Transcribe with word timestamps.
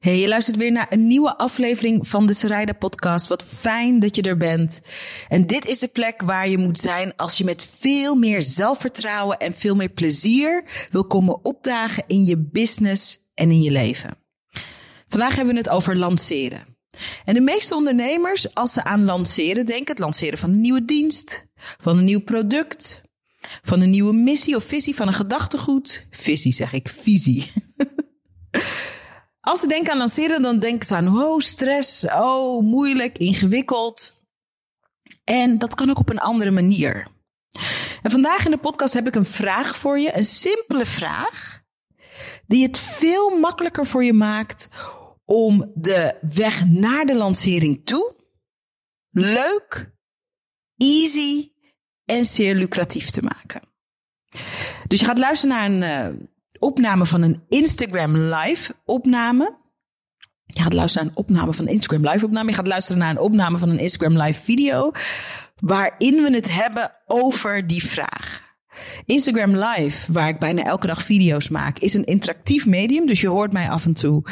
Hey, 0.00 0.18
je 0.18 0.28
luistert 0.28 0.56
weer 0.56 0.72
naar 0.72 0.86
een 0.90 1.06
nieuwe 1.06 1.36
aflevering 1.36 2.08
van 2.08 2.26
de 2.26 2.32
Sarayda 2.32 2.72
podcast. 2.72 3.28
Wat 3.28 3.42
fijn 3.42 4.00
dat 4.00 4.16
je 4.16 4.22
er 4.22 4.36
bent. 4.36 4.80
En 5.28 5.46
dit 5.46 5.68
is 5.68 5.78
de 5.78 5.88
plek 5.88 6.22
waar 6.22 6.48
je 6.48 6.58
moet 6.58 6.78
zijn 6.78 7.16
als 7.16 7.38
je 7.38 7.44
met 7.44 7.68
veel 7.78 8.14
meer 8.14 8.42
zelfvertrouwen 8.42 9.38
en 9.38 9.54
veel 9.54 9.74
meer 9.74 9.88
plezier 9.88 10.64
wil 10.90 11.06
komen 11.06 11.44
opdagen 11.44 12.04
in 12.06 12.24
je 12.24 12.38
business 12.38 13.30
en 13.34 13.50
in 13.50 13.62
je 13.62 13.70
leven. 13.70 14.18
Vandaag 15.08 15.34
hebben 15.34 15.54
we 15.54 15.60
het 15.60 15.68
over 15.68 15.96
lanceren. 15.96 16.76
En 17.24 17.34
de 17.34 17.40
meeste 17.40 17.74
ondernemers, 17.74 18.54
als 18.54 18.72
ze 18.72 18.84
aan 18.84 19.04
lanceren 19.04 19.66
denken, 19.66 19.90
het 19.90 19.98
lanceren 19.98 20.38
van 20.38 20.50
een 20.50 20.60
nieuwe 20.60 20.84
dienst, 20.84 21.46
van 21.80 21.98
een 21.98 22.04
nieuw 22.04 22.22
product, 22.22 23.02
van 23.62 23.80
een 23.80 23.90
nieuwe 23.90 24.12
missie 24.12 24.56
of 24.56 24.64
visie, 24.64 24.94
van 24.94 25.06
een 25.06 25.14
gedachtegoed. 25.14 26.06
Visie 26.10 26.52
zeg 26.52 26.72
ik, 26.72 26.88
visie. 26.88 27.52
Als 29.40 29.60
ze 29.60 29.66
denken 29.66 29.92
aan 29.92 29.98
lanceren, 29.98 30.42
dan 30.42 30.58
denken 30.58 30.86
ze 30.86 30.94
aan 30.94 31.22
oh, 31.22 31.38
stress, 31.38 32.04
oh, 32.04 32.62
moeilijk, 32.62 33.18
ingewikkeld. 33.18 34.22
En 35.24 35.58
dat 35.58 35.74
kan 35.74 35.90
ook 35.90 35.98
op 35.98 36.08
een 36.08 36.18
andere 36.18 36.50
manier. 36.50 37.06
En 38.02 38.10
vandaag 38.10 38.44
in 38.44 38.50
de 38.50 38.58
podcast 38.58 38.94
heb 38.94 39.06
ik 39.06 39.14
een 39.14 39.24
vraag 39.24 39.76
voor 39.76 39.98
je, 39.98 40.16
een 40.16 40.24
simpele 40.24 40.86
vraag, 40.86 41.62
die 42.46 42.66
het 42.66 42.78
veel 42.78 43.38
makkelijker 43.38 43.86
voor 43.86 44.04
je 44.04 44.12
maakt 44.12 44.68
om 45.24 45.72
de 45.74 46.18
weg 46.20 46.66
naar 46.66 47.04
de 47.04 47.16
lancering 47.16 47.84
toe 47.84 48.18
leuk, 49.10 49.92
easy 50.76 51.52
en 52.04 52.24
zeer 52.24 52.54
lucratief 52.54 53.10
te 53.10 53.22
maken. 53.22 53.62
Dus 54.88 55.00
je 55.00 55.06
gaat 55.06 55.18
luisteren 55.18 55.56
naar 55.56 55.70
een 55.70 56.16
uh, 56.16 56.26
opname 56.60 57.06
van 57.06 57.22
een 57.22 57.42
Instagram 57.48 58.16
live 58.16 58.74
opname. 58.84 59.58
Je 60.46 60.62
gaat 60.62 60.72
luisteren 60.72 61.06
naar 61.06 61.16
een 61.16 61.24
opname 61.24 61.52
van 61.52 61.66
een 61.66 61.72
Instagram 61.72 62.08
live 62.12 62.24
opname. 62.24 62.48
Je 62.48 62.56
gaat 62.56 62.66
luisteren 62.66 63.00
naar 63.00 63.10
een 63.10 63.18
opname 63.18 63.58
van 63.58 63.68
een 63.68 63.78
Instagram 63.78 64.22
live 64.22 64.42
video. 64.42 64.90
Waarin 65.60 66.22
we 66.22 66.34
het 66.34 66.54
hebben 66.54 66.92
over 67.06 67.66
die 67.66 67.86
vraag. 67.86 68.48
Instagram 69.04 69.56
live, 69.56 70.12
waar 70.12 70.28
ik 70.28 70.38
bijna 70.38 70.62
elke 70.62 70.86
dag 70.86 71.02
video's 71.02 71.48
maak, 71.48 71.78
is 71.78 71.94
een 71.94 72.04
interactief 72.04 72.66
medium. 72.66 73.06
Dus 73.06 73.20
je 73.20 73.28
hoort 73.28 73.52
mij 73.52 73.68
af 73.68 73.84
en 73.84 73.92
toe 73.92 74.22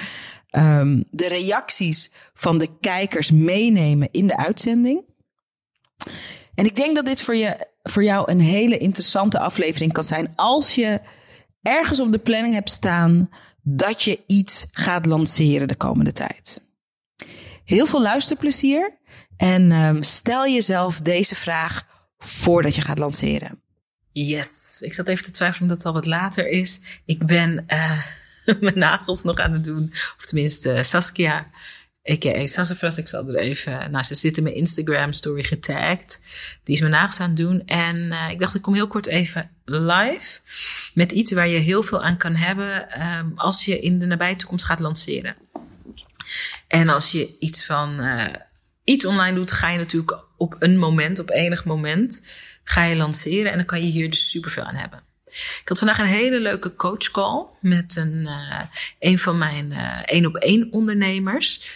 um, 0.50 1.04
de 1.10 1.28
reacties 1.28 2.12
van 2.34 2.58
de 2.58 2.78
kijkers 2.80 3.30
meenemen 3.30 4.08
in 4.10 4.26
de 4.26 4.36
uitzending. 4.36 5.04
En 6.54 6.64
ik 6.64 6.76
denk 6.76 6.94
dat 6.94 7.04
dit 7.04 7.20
voor, 7.20 7.36
je, 7.36 7.68
voor 7.82 8.04
jou 8.04 8.30
een 8.30 8.40
hele 8.40 8.78
interessante 8.78 9.38
aflevering 9.38 9.92
kan 9.92 10.04
zijn 10.04 10.32
als 10.36 10.74
je 10.74 11.00
ergens 11.62 12.00
op 12.00 12.12
de 12.12 12.18
planning 12.18 12.54
hebt 12.54 12.70
staan 12.70 13.30
dat 13.62 14.02
je 14.02 14.20
iets 14.26 14.66
gaat 14.72 15.06
lanceren 15.06 15.68
de 15.68 15.76
komende 15.76 16.12
tijd. 16.12 16.66
Heel 17.64 17.86
veel 17.86 18.02
luisterplezier 18.02 18.98
en 19.36 19.72
um, 19.72 20.02
stel 20.02 20.46
jezelf 20.46 21.00
deze 21.00 21.34
vraag 21.34 21.86
voordat 22.18 22.74
je 22.74 22.80
gaat 22.80 22.98
lanceren. 22.98 23.62
Yes, 24.12 24.78
ik 24.80 24.94
zat 24.94 25.08
even 25.08 25.24
te 25.24 25.30
twijfelen 25.30 25.62
omdat 25.62 25.76
het 25.76 25.86
al 25.86 25.92
wat 25.92 26.06
later 26.06 26.48
is. 26.48 26.80
Ik 27.04 27.26
ben 27.26 27.64
uh, 27.68 28.02
mijn 28.60 28.78
nagels 28.78 29.22
nog 29.22 29.38
aan 29.38 29.52
het 29.52 29.64
doen, 29.64 29.88
of 29.92 30.24
tenminste 30.24 30.74
uh, 30.74 30.82
Saskia 30.82 31.50
a.k.a. 32.10 32.46
Sassafras. 32.46 32.98
Ik 32.98 33.08
zal 33.08 33.28
er 33.28 33.36
even... 33.36 33.90
Nou, 33.90 34.04
ze 34.04 34.14
zit 34.14 34.36
in 34.36 34.42
mijn 34.42 34.54
Instagram 34.54 35.12
story 35.12 35.42
getagd. 35.42 36.20
Die 36.64 36.74
is 36.74 36.80
mijn 36.80 36.92
nagels 36.92 37.20
aan 37.20 37.28
het 37.28 37.36
doen. 37.36 37.64
En 37.64 38.12
ik 38.30 38.38
dacht, 38.38 38.54
ik 38.54 38.62
kom 38.62 38.74
heel 38.74 38.86
kort 38.86 39.06
even 39.06 39.50
live. 39.64 40.40
Met 40.98 41.12
iets 41.12 41.32
waar 41.32 41.48
je 41.48 41.58
heel 41.58 41.82
veel 41.82 42.02
aan 42.02 42.16
kan 42.16 42.34
hebben... 42.34 43.00
Um, 43.18 43.32
als 43.36 43.64
je 43.64 43.80
in 43.80 43.98
de 43.98 44.06
nabije 44.06 44.36
toekomst 44.36 44.64
gaat 44.64 44.80
lanceren. 44.80 45.36
En 46.68 46.88
als 46.88 47.12
je 47.12 47.36
iets 47.38 47.64
van... 47.64 48.00
Uh, 48.00 48.24
iets 48.84 49.04
online 49.04 49.34
doet, 49.34 49.50
ga 49.50 49.70
je 49.70 49.78
natuurlijk 49.78 50.24
op 50.36 50.56
een 50.58 50.78
moment, 50.78 51.18
op 51.18 51.30
enig 51.30 51.64
moment... 51.64 52.26
ga 52.64 52.84
je 52.84 52.96
lanceren. 52.96 53.50
En 53.50 53.56
dan 53.56 53.66
kan 53.66 53.80
je 53.80 53.90
hier 53.90 54.10
dus 54.10 54.30
superveel 54.30 54.62
aan 54.62 54.74
hebben. 54.74 55.02
Ik 55.60 55.62
had 55.64 55.78
vandaag 55.78 55.98
een 55.98 56.06
hele 56.06 56.40
leuke 56.40 56.74
coachcall 56.74 57.46
met 57.60 57.96
een, 57.96 58.14
uh, 58.14 58.62
een 58.98 59.18
van 59.18 59.38
mijn 59.38 59.72
één 60.04 60.26
op 60.26 60.36
één 60.36 60.72
ondernemers. 60.72 61.70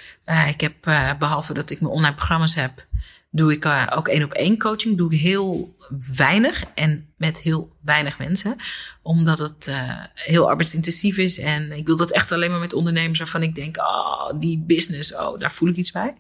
Ik 0.49 0.61
heb, 0.61 0.75
behalve 1.19 1.55
dat 1.55 1.71
ik 1.71 1.81
mijn 1.81 1.93
online 1.93 2.15
programma's 2.15 2.55
heb, 2.55 2.87
doe 3.35 3.53
ik 3.53 3.65
uh, 3.65 3.87
ook 3.95 4.09
één 4.09 4.25
op 4.25 4.33
één 4.33 4.59
coaching. 4.59 4.97
Doe 4.97 5.13
ik 5.13 5.21
heel 5.21 5.77
weinig 6.17 6.65
en 6.75 7.13
met 7.17 7.41
heel 7.41 7.77
weinig 7.81 8.19
mensen. 8.19 8.57
Omdat 9.03 9.39
het 9.39 9.71
heel 10.15 10.49
arbeidsintensief 10.49 11.17
is. 11.17 11.39
En 11.39 11.73
ik 11.73 11.87
wil 11.87 11.97
dat 11.97 12.11
echt 12.11 12.33
alleen 12.33 12.51
maar 12.51 12.61
met 12.61 12.73
ondernemers 12.73 13.19
waarvan 13.19 13.43
ik 13.43 13.55
denk, 13.55 13.77
oh, 13.77 14.31
die 14.41 14.59
business, 14.67 15.15
oh, 15.15 15.39
daar 15.39 15.53
voel 15.53 15.69
ik 15.69 15.77
iets 15.77 15.91
bij. 15.91 16.15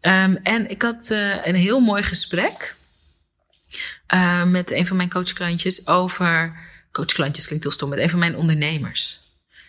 Um, 0.00 0.36
en 0.36 0.70
ik 0.70 0.82
had 0.82 1.10
een 1.44 1.54
heel 1.54 1.80
mooi 1.80 2.02
gesprek 2.02 2.76
met 4.46 4.70
een 4.70 4.86
van 4.86 4.96
mijn 4.96 5.10
coachklantjes 5.10 5.86
over. 5.86 6.56
Coachklantjes 6.92 7.46
klinkt 7.46 7.64
heel 7.64 7.72
stom, 7.72 7.88
met 7.88 7.98
een 7.98 8.10
van 8.10 8.18
mijn 8.18 8.36
ondernemers 8.36 9.20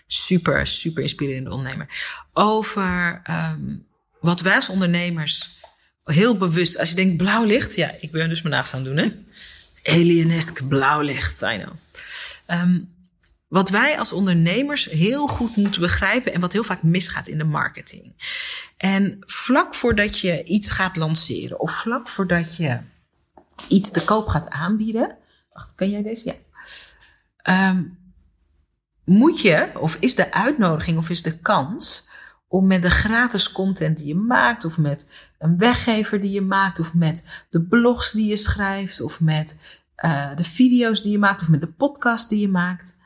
super, 0.08 0.68
super 0.68 1.02
inspirerende 1.02 1.50
ondernemer. 1.50 1.88
Over 2.34 3.22
um, 3.30 3.88
wat 4.20 4.42
wij 4.42 4.56
als 4.56 4.70
ondernemers 4.70 5.57
heel 6.14 6.38
bewust, 6.38 6.78
als 6.78 6.90
je 6.90 6.96
denkt 6.96 7.18
blauw 7.18 7.44
licht, 7.44 7.76
ja, 7.76 7.96
ik 8.00 8.12
ben 8.12 8.30
dus 8.30 8.42
mijn 8.42 8.54
nagels 8.56 8.74
aan 8.74 8.84
doen, 8.84 8.98
hè? 8.98 9.12
Alienesk 9.84 10.68
blauw 10.68 11.02
licht, 11.02 11.42
I 11.42 11.58
know. 11.58 11.74
Um, 12.62 12.96
wat 13.48 13.70
wij 13.70 14.00
als 14.00 14.14
ondernemers 14.14 14.86
heel 14.86 15.28
goed 15.28 15.56
moeten 15.56 15.82
begrijpen 15.82 16.34
en 16.34 16.42
wat 16.42 16.54
heel 16.54 16.64
vaak 16.64 16.84
misgaat 16.84 17.28
in 17.28 17.38
de 17.38 17.44
marketing. 17.44 18.14
En 18.78 19.18
vlak 19.20 19.76
voordat 19.76 20.20
je 20.20 20.44
iets 20.44 20.72
gaat 20.72 20.96
lanceren 20.96 21.60
of 21.60 21.72
vlak 21.72 22.10
voordat 22.10 22.56
je 22.56 22.80
iets 23.68 23.92
te 23.92 24.04
koop 24.04 24.28
gaat 24.28 24.50
aanbieden. 24.50 25.18
Wacht, 25.54 25.72
kan 25.76 25.90
jij 25.90 26.04
deze? 26.04 26.36
Ja. 27.44 27.70
Um, 27.70 27.98
moet 29.04 29.42
je, 29.42 29.70
of 29.74 29.98
is 30.00 30.16
de 30.16 30.32
uitnodiging 30.32 30.98
of 30.98 31.10
is 31.10 31.22
de 31.22 31.40
kans 31.40 32.07
om 32.48 32.68
met 32.68 32.82
de 32.82 32.90
gratis 32.90 33.52
content 33.52 33.98
die 33.98 34.08
je 34.08 34.16
maakt, 34.16 34.66
of 34.66 34.78
met 34.78 35.12
een 35.40 35.58
weggever 35.58 36.22
die 36.22 36.32
je 36.32 36.42
maakt, 36.42 36.80
of 36.80 36.94
met 36.94 37.46
de 37.50 37.62
blogs 37.62 38.12
die 38.12 38.28
je 38.28 38.38
schrijft, 38.38 39.02
of 39.02 39.22
met 39.22 39.80
uh, 40.06 40.36
de 40.36 40.44
video's 40.44 41.02
die 41.02 41.12
je 41.12 41.18
maakt, 41.18 41.42
of 41.42 41.50
met 41.50 41.62
de 41.62 41.72
podcast 41.72 42.30
die 42.30 42.40
je 42.40 42.50
maakt, 42.50 42.98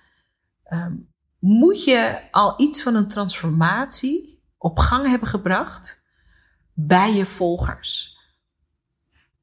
um, 0.74 1.10
moet 1.40 1.84
je 1.84 2.22
al 2.32 2.54
iets 2.58 2.82
van 2.82 2.96
een 2.96 3.08
transformatie 3.08 4.44
op 4.58 4.80
gang 4.80 5.08
hebben 5.08 5.28
gebracht 5.28 6.04
bij 6.74 7.14
je 7.14 7.26
volgers. 7.26 8.20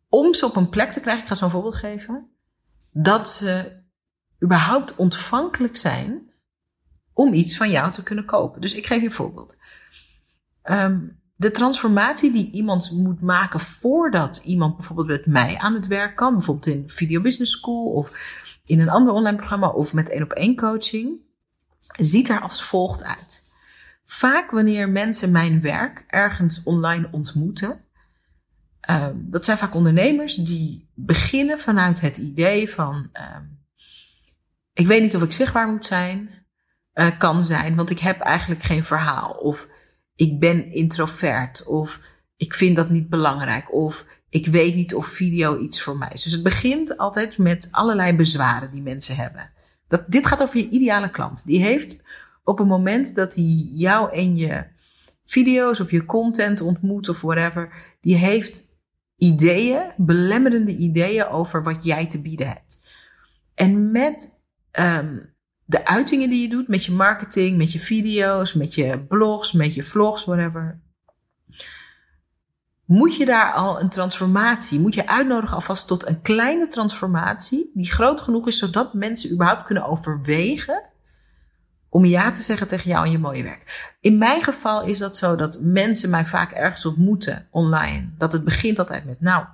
Om 0.09 0.35
ze 0.35 0.47
op 0.47 0.57
een 0.57 0.69
plek 0.69 0.93
te 0.93 1.01
krijgen, 1.01 1.23
ik 1.23 1.29
ga 1.29 1.35
zo'n 1.35 1.51
voorbeeld 1.51 1.75
geven, 1.75 2.31
dat 2.91 3.31
ze 3.31 3.83
überhaupt 4.45 4.97
ontvankelijk 4.97 5.77
zijn 5.77 6.33
om 7.13 7.33
iets 7.33 7.57
van 7.57 7.71
jou 7.71 7.93
te 7.93 8.03
kunnen 8.03 8.25
kopen. 8.25 8.61
Dus 8.61 8.75
ik 8.75 8.87
geef 8.87 8.99
je 8.99 9.05
een 9.05 9.13
voorbeeld. 9.13 9.59
Um, 10.71 11.21
de 11.37 11.51
transformatie 11.51 12.33
die 12.33 12.51
iemand 12.51 12.91
moet 12.91 13.21
maken 13.21 13.61
voordat 13.61 14.37
iemand 14.45 14.77
bijvoorbeeld 14.77 15.09
met 15.09 15.27
mij 15.27 15.59
aan 15.59 15.75
het 15.75 15.87
werk 15.87 16.17
kan, 16.17 16.33
bijvoorbeeld 16.33 16.67
in 16.67 16.89
Video 16.89 17.21
Business 17.21 17.53
School 17.53 17.93
of 17.93 18.11
in 18.65 18.81
een 18.81 18.89
ander 18.89 19.12
online 19.12 19.37
programma 19.37 19.69
of 19.69 19.95
met 19.95 20.09
één 20.09 20.23
op 20.23 20.33
één 20.33 20.56
coaching, 20.56 21.21
ziet 21.99 22.29
er 22.29 22.41
als 22.41 22.62
volgt 22.62 23.05
uit. 23.05 23.43
Vaak 24.05 24.51
wanneer 24.51 24.89
mensen 24.89 25.31
mijn 25.31 25.61
werk 25.61 26.05
ergens 26.06 26.62
online 26.62 27.09
ontmoeten, 27.11 27.85
um, 28.91 29.27
dat 29.31 29.45
zijn 29.45 29.59
vaak 29.59 29.75
ondernemers 29.75 30.35
die 30.35 30.91
beginnen 30.95 31.59
vanuit 31.59 32.00
het 32.00 32.17
idee 32.17 32.71
van, 32.71 32.95
um, 32.95 33.59
ik 34.73 34.87
weet 34.87 35.03
niet 35.03 35.17
of 35.17 35.23
ik 35.23 35.33
zichtbaar 35.33 35.69
moet 35.69 35.87
zijn, 35.87 36.31
uh, 36.95 37.19
kan 37.19 37.45
zijn. 37.45 37.77
Want 37.77 37.91
ik 37.91 37.99
heb 37.99 38.21
eigenlijk 38.21 38.62
geen 38.62 38.85
verhaal. 38.85 39.31
Of 39.31 39.69
ik 40.19 40.41
ben 40.41 40.73
introvert. 40.73 41.67
Of 41.67 42.00
ik 42.37 42.55
vind 42.55 42.76
dat 42.76 42.91
niet 42.91 43.09
belangrijk. 43.09 43.75
Of 43.75 44.06
ik 44.29 44.47
weet 44.47 44.75
niet 44.75 44.94
of 44.94 45.06
video 45.06 45.59
iets 45.59 45.82
voor 45.82 45.97
mij 45.97 46.11
is. 46.12 46.23
Dus 46.23 46.32
het 46.32 46.43
begint 46.43 46.97
altijd 46.97 47.38
met 47.38 47.69
allerlei 47.70 48.17
bezwaren 48.17 48.70
die 48.70 48.82
mensen 48.82 49.17
hebben. 49.17 49.50
Dat, 49.88 50.05
dit 50.06 50.26
gaat 50.26 50.43
over 50.43 50.59
je 50.59 50.69
ideale 50.69 51.11
klant. 51.11 51.44
Die 51.47 51.61
heeft 51.61 51.97
op 52.44 52.59
het 52.59 52.67
moment 52.67 53.15
dat 53.15 53.35
hij 53.35 53.69
jou 53.73 54.12
en 54.12 54.37
je 54.37 54.67
video's 55.25 55.81
of 55.81 55.91
je 55.91 56.05
content 56.05 56.61
ontmoet 56.61 57.09
of 57.09 57.20
whatever, 57.20 57.97
die 58.00 58.17
heeft 58.17 58.65
ideeën, 59.17 59.93
belemmerende 59.97 60.76
ideeën 60.76 61.26
over 61.26 61.62
wat 61.62 61.85
jij 61.85 62.06
te 62.06 62.23
bieden 62.23 62.49
hebt. 62.49 62.81
En 63.55 63.91
met 63.91 64.41
um, 64.81 65.37
de 65.69 65.87
uitingen 65.87 66.31
die 66.31 66.43
je 66.43 66.49
doet 66.49 66.69
met 66.69 66.85
je 66.85 66.93
marketing, 66.93 67.56
met 67.56 67.73
je 67.73 67.81
video's, 67.81 68.55
met 68.55 68.75
je 68.75 68.99
blogs, 68.99 69.53
met 69.53 69.75
je 69.75 69.82
vlogs, 69.82 70.25
whatever. 70.25 70.81
Moet 72.85 73.17
je 73.17 73.25
daar 73.25 73.53
al 73.53 73.81
een 73.81 73.88
transformatie, 73.88 74.81
moet 74.81 74.94
je 74.94 75.06
uitnodigen 75.06 75.56
alvast 75.56 75.87
tot 75.87 76.06
een 76.06 76.20
kleine 76.20 76.67
transformatie 76.67 77.70
die 77.75 77.91
groot 77.91 78.20
genoeg 78.20 78.47
is 78.47 78.59
zodat 78.59 78.94
mensen 78.94 79.32
überhaupt 79.32 79.65
kunnen 79.65 79.85
overwegen 79.85 80.82
om 81.88 82.05
ja 82.05 82.31
te 82.31 82.43
zeggen 82.43 82.69
tegen 82.69 82.91
jou 82.91 83.05
en 83.05 83.11
je 83.11 83.19
mooie 83.19 83.43
werk. 83.43 83.97
In 84.00 84.19
mijn 84.19 84.43
geval 84.43 84.85
is 84.85 84.99
dat 84.99 85.17
zo 85.17 85.37
dat 85.37 85.59
mensen 85.61 86.11
mij 86.11 86.26
vaak 86.26 86.53
ergens 86.53 86.87
ontmoeten 86.87 87.47
online. 87.50 88.11
Dat 88.19 88.32
het 88.32 88.44
begint 88.44 88.79
altijd 88.79 89.05
met, 89.05 89.20
nou, 89.20 89.44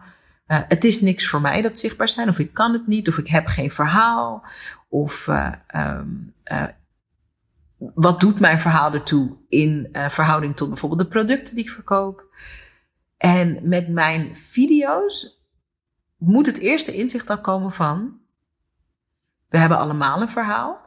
uh, 0.46 0.60
het 0.68 0.84
is 0.84 1.00
niks 1.00 1.28
voor 1.28 1.40
mij 1.40 1.62
dat 1.62 1.78
zichtbaar 1.78 2.08
zijn, 2.08 2.28
of 2.28 2.38
ik 2.38 2.52
kan 2.52 2.72
het 2.72 2.86
niet, 2.86 3.08
of 3.08 3.18
ik 3.18 3.28
heb 3.28 3.46
geen 3.46 3.70
verhaal, 3.70 4.46
of 4.88 5.26
uh, 5.26 5.52
um, 5.74 6.34
uh, 6.44 6.64
wat 7.94 8.20
doet 8.20 8.40
mijn 8.40 8.60
verhaal 8.60 8.92
ertoe 8.92 9.36
in 9.48 9.88
verhouding 9.92 10.56
tot 10.56 10.68
bijvoorbeeld 10.68 11.00
de 11.00 11.08
producten 11.08 11.54
die 11.54 11.64
ik 11.64 11.70
verkoop. 11.70 12.24
En 13.16 13.68
met 13.68 13.88
mijn 13.88 14.36
video's 14.36 15.42
moet 16.16 16.46
het 16.46 16.58
eerste 16.58 16.94
inzicht 16.94 17.30
al 17.30 17.40
komen 17.40 17.72
van, 17.72 18.18
we 19.48 19.58
hebben 19.58 19.78
allemaal 19.78 20.20
een 20.20 20.28
verhaal. 20.28 20.80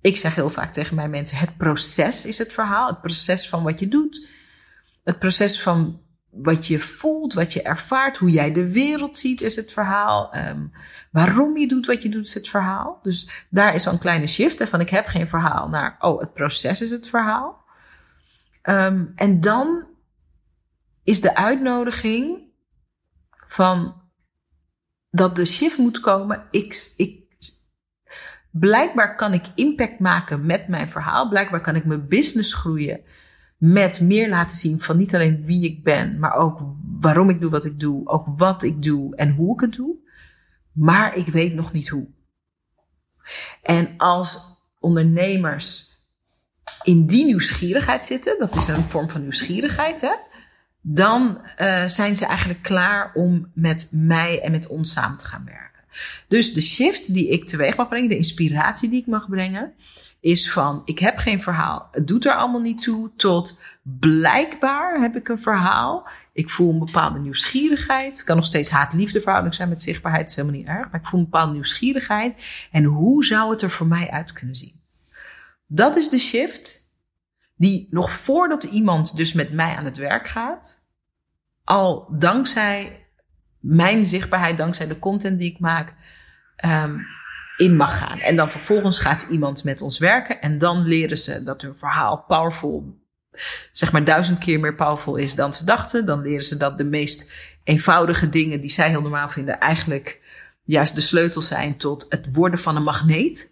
Ik 0.00 0.16
zeg 0.16 0.34
heel 0.34 0.50
vaak 0.50 0.72
tegen 0.72 0.96
mijn 0.96 1.10
mensen, 1.10 1.36
het 1.36 1.56
proces 1.56 2.26
is 2.26 2.38
het 2.38 2.52
verhaal. 2.52 2.86
Het 2.86 3.00
proces 3.00 3.48
van 3.48 3.62
wat 3.62 3.80
je 3.80 3.88
doet. 3.88 4.28
Het 5.04 5.18
proces 5.18 5.62
van 5.62 6.00
wat 6.32 6.66
je 6.66 6.78
voelt, 6.78 7.32
wat 7.32 7.52
je 7.52 7.62
ervaart, 7.62 8.16
hoe 8.16 8.30
jij 8.30 8.52
de 8.52 8.72
wereld 8.72 9.18
ziet, 9.18 9.40
is 9.40 9.56
het 9.56 9.72
verhaal. 9.72 10.36
Um, 10.36 10.72
waarom 11.10 11.56
je 11.56 11.68
doet 11.68 11.86
wat 11.86 12.02
je 12.02 12.08
doet, 12.08 12.26
is 12.26 12.34
het 12.34 12.48
verhaal. 12.48 12.98
Dus 13.02 13.46
daar 13.50 13.74
is 13.74 13.84
een 13.84 13.98
kleine 13.98 14.26
shift 14.26 14.68
van 14.68 14.80
ik 14.80 14.90
heb 14.90 15.06
geen 15.06 15.28
verhaal 15.28 15.68
naar, 15.68 15.96
oh, 15.98 16.20
het 16.20 16.32
proces 16.32 16.80
is 16.80 16.90
het 16.90 17.08
verhaal. 17.08 17.64
Um, 18.62 19.12
en 19.16 19.40
dan 19.40 19.86
is 21.04 21.20
de 21.20 21.34
uitnodiging 21.34 22.42
van 23.46 24.02
dat 25.10 25.36
de 25.36 25.44
shift 25.44 25.78
moet 25.78 26.00
komen. 26.00 26.46
Ik, 26.50 26.92
ik 26.96 27.22
Blijkbaar 28.50 29.16
kan 29.16 29.32
ik 29.32 29.44
impact 29.54 29.98
maken 29.98 30.46
met 30.46 30.68
mijn 30.68 30.90
verhaal. 30.90 31.28
Blijkbaar 31.28 31.60
kan 31.60 31.76
ik 31.76 31.84
mijn 31.84 32.08
business 32.08 32.54
groeien 32.54 33.00
met 33.62 34.00
meer 34.00 34.28
laten 34.28 34.56
zien 34.56 34.80
van 34.80 34.96
niet 34.96 35.14
alleen 35.14 35.44
wie 35.44 35.64
ik 35.64 35.82
ben, 35.82 36.18
maar 36.18 36.34
ook 36.34 36.60
waarom 37.00 37.30
ik 37.30 37.40
doe 37.40 37.50
wat 37.50 37.64
ik 37.64 37.80
doe, 37.80 38.08
ook 38.08 38.26
wat 38.36 38.62
ik 38.62 38.82
doe 38.82 39.16
en 39.16 39.30
hoe 39.30 39.54
ik 39.54 39.60
het 39.60 39.72
doe. 39.72 39.94
Maar 40.72 41.16
ik 41.16 41.26
weet 41.26 41.54
nog 41.54 41.72
niet 41.72 41.88
hoe. 41.88 42.06
En 43.62 43.94
als 43.96 44.60
ondernemers 44.80 45.98
in 46.82 47.06
die 47.06 47.24
nieuwsgierigheid 47.24 48.06
zitten, 48.06 48.38
dat 48.38 48.54
is 48.54 48.66
een 48.66 48.82
vorm 48.82 49.10
van 49.10 49.20
nieuwsgierigheid, 49.20 50.00
hè, 50.00 50.14
dan 50.80 51.40
uh, 51.60 51.86
zijn 51.86 52.16
ze 52.16 52.26
eigenlijk 52.26 52.62
klaar 52.62 53.12
om 53.14 53.50
met 53.54 53.88
mij 53.92 54.40
en 54.40 54.50
met 54.50 54.66
ons 54.66 54.92
samen 54.92 55.18
te 55.18 55.24
gaan 55.24 55.44
werken. 55.44 55.84
Dus 56.28 56.52
de 56.52 56.62
shift 56.62 57.14
die 57.14 57.28
ik 57.28 57.48
teweeg 57.48 57.76
mag 57.76 57.88
brengen, 57.88 58.08
de 58.08 58.16
inspiratie 58.16 58.90
die 58.90 59.00
ik 59.00 59.06
mag 59.06 59.28
brengen, 59.28 59.74
is 60.22 60.52
van 60.52 60.82
ik 60.84 60.98
heb 60.98 61.18
geen 61.18 61.42
verhaal. 61.42 61.88
Het 61.90 62.06
doet 62.06 62.24
er 62.24 62.34
allemaal 62.34 62.60
niet 62.60 62.82
toe 62.82 63.10
tot 63.16 63.58
blijkbaar 63.82 65.00
heb 65.00 65.16
ik 65.16 65.28
een 65.28 65.38
verhaal. 65.38 66.08
Ik 66.32 66.50
voel 66.50 66.72
een 66.72 66.78
bepaalde 66.78 67.18
nieuwsgierigheid. 67.18 68.16
Het 68.16 68.26
kan 68.26 68.36
nog 68.36 68.46
steeds 68.46 68.70
haat-liefde 68.70 69.20
verhouding 69.20 69.54
zijn 69.54 69.68
met 69.68 69.82
zichtbaarheid. 69.82 70.30
Is 70.30 70.36
helemaal 70.36 70.58
niet 70.58 70.66
erg. 70.66 70.90
Maar 70.90 71.00
ik 71.00 71.06
voel 71.06 71.20
een 71.20 71.30
bepaalde 71.30 71.52
nieuwsgierigheid. 71.52 72.68
En 72.70 72.84
hoe 72.84 73.24
zou 73.24 73.50
het 73.50 73.62
er 73.62 73.70
voor 73.70 73.86
mij 73.86 74.10
uit 74.10 74.32
kunnen 74.32 74.56
zien? 74.56 74.80
Dat 75.66 75.96
is 75.96 76.08
de 76.08 76.18
shift 76.18 76.92
die 77.56 77.88
nog 77.90 78.10
voordat 78.10 78.64
iemand 78.64 79.16
dus 79.16 79.32
met 79.32 79.52
mij 79.52 79.76
aan 79.76 79.84
het 79.84 79.96
werk 79.96 80.28
gaat, 80.28 80.88
al 81.64 82.08
dankzij 82.18 83.06
mijn 83.58 84.04
zichtbaarheid 84.04 84.56
dankzij 84.56 84.86
de 84.86 84.98
content 84.98 85.38
die 85.38 85.50
ik 85.50 85.58
maak 85.58 85.94
um, 86.64 87.06
in 87.62 87.76
mag 87.76 87.98
gaan. 87.98 88.18
En 88.18 88.36
dan 88.36 88.50
vervolgens 88.50 88.98
gaat 88.98 89.26
iemand 89.30 89.64
met 89.64 89.80
ons 89.80 89.98
werken 89.98 90.40
en 90.40 90.58
dan 90.58 90.86
leren 90.86 91.18
ze 91.18 91.42
dat 91.42 91.62
hun 91.62 91.76
verhaal 91.76 92.24
powerful, 92.28 92.98
zeg 93.72 93.92
maar 93.92 94.04
duizend 94.04 94.38
keer 94.38 94.60
meer 94.60 94.74
powerful 94.74 95.16
is 95.16 95.34
dan 95.34 95.54
ze 95.54 95.64
dachten. 95.64 96.06
Dan 96.06 96.22
leren 96.22 96.44
ze 96.44 96.56
dat 96.56 96.78
de 96.78 96.84
meest 96.84 97.32
eenvoudige 97.64 98.28
dingen 98.28 98.60
die 98.60 98.70
zij 98.70 98.88
heel 98.88 99.02
normaal 99.02 99.28
vinden 99.28 99.58
eigenlijk 99.58 100.20
juist 100.62 100.94
de 100.94 101.00
sleutel 101.00 101.42
zijn 101.42 101.76
tot 101.76 102.06
het 102.08 102.26
worden 102.32 102.58
van 102.58 102.76
een 102.76 102.82
magneet. 102.82 103.50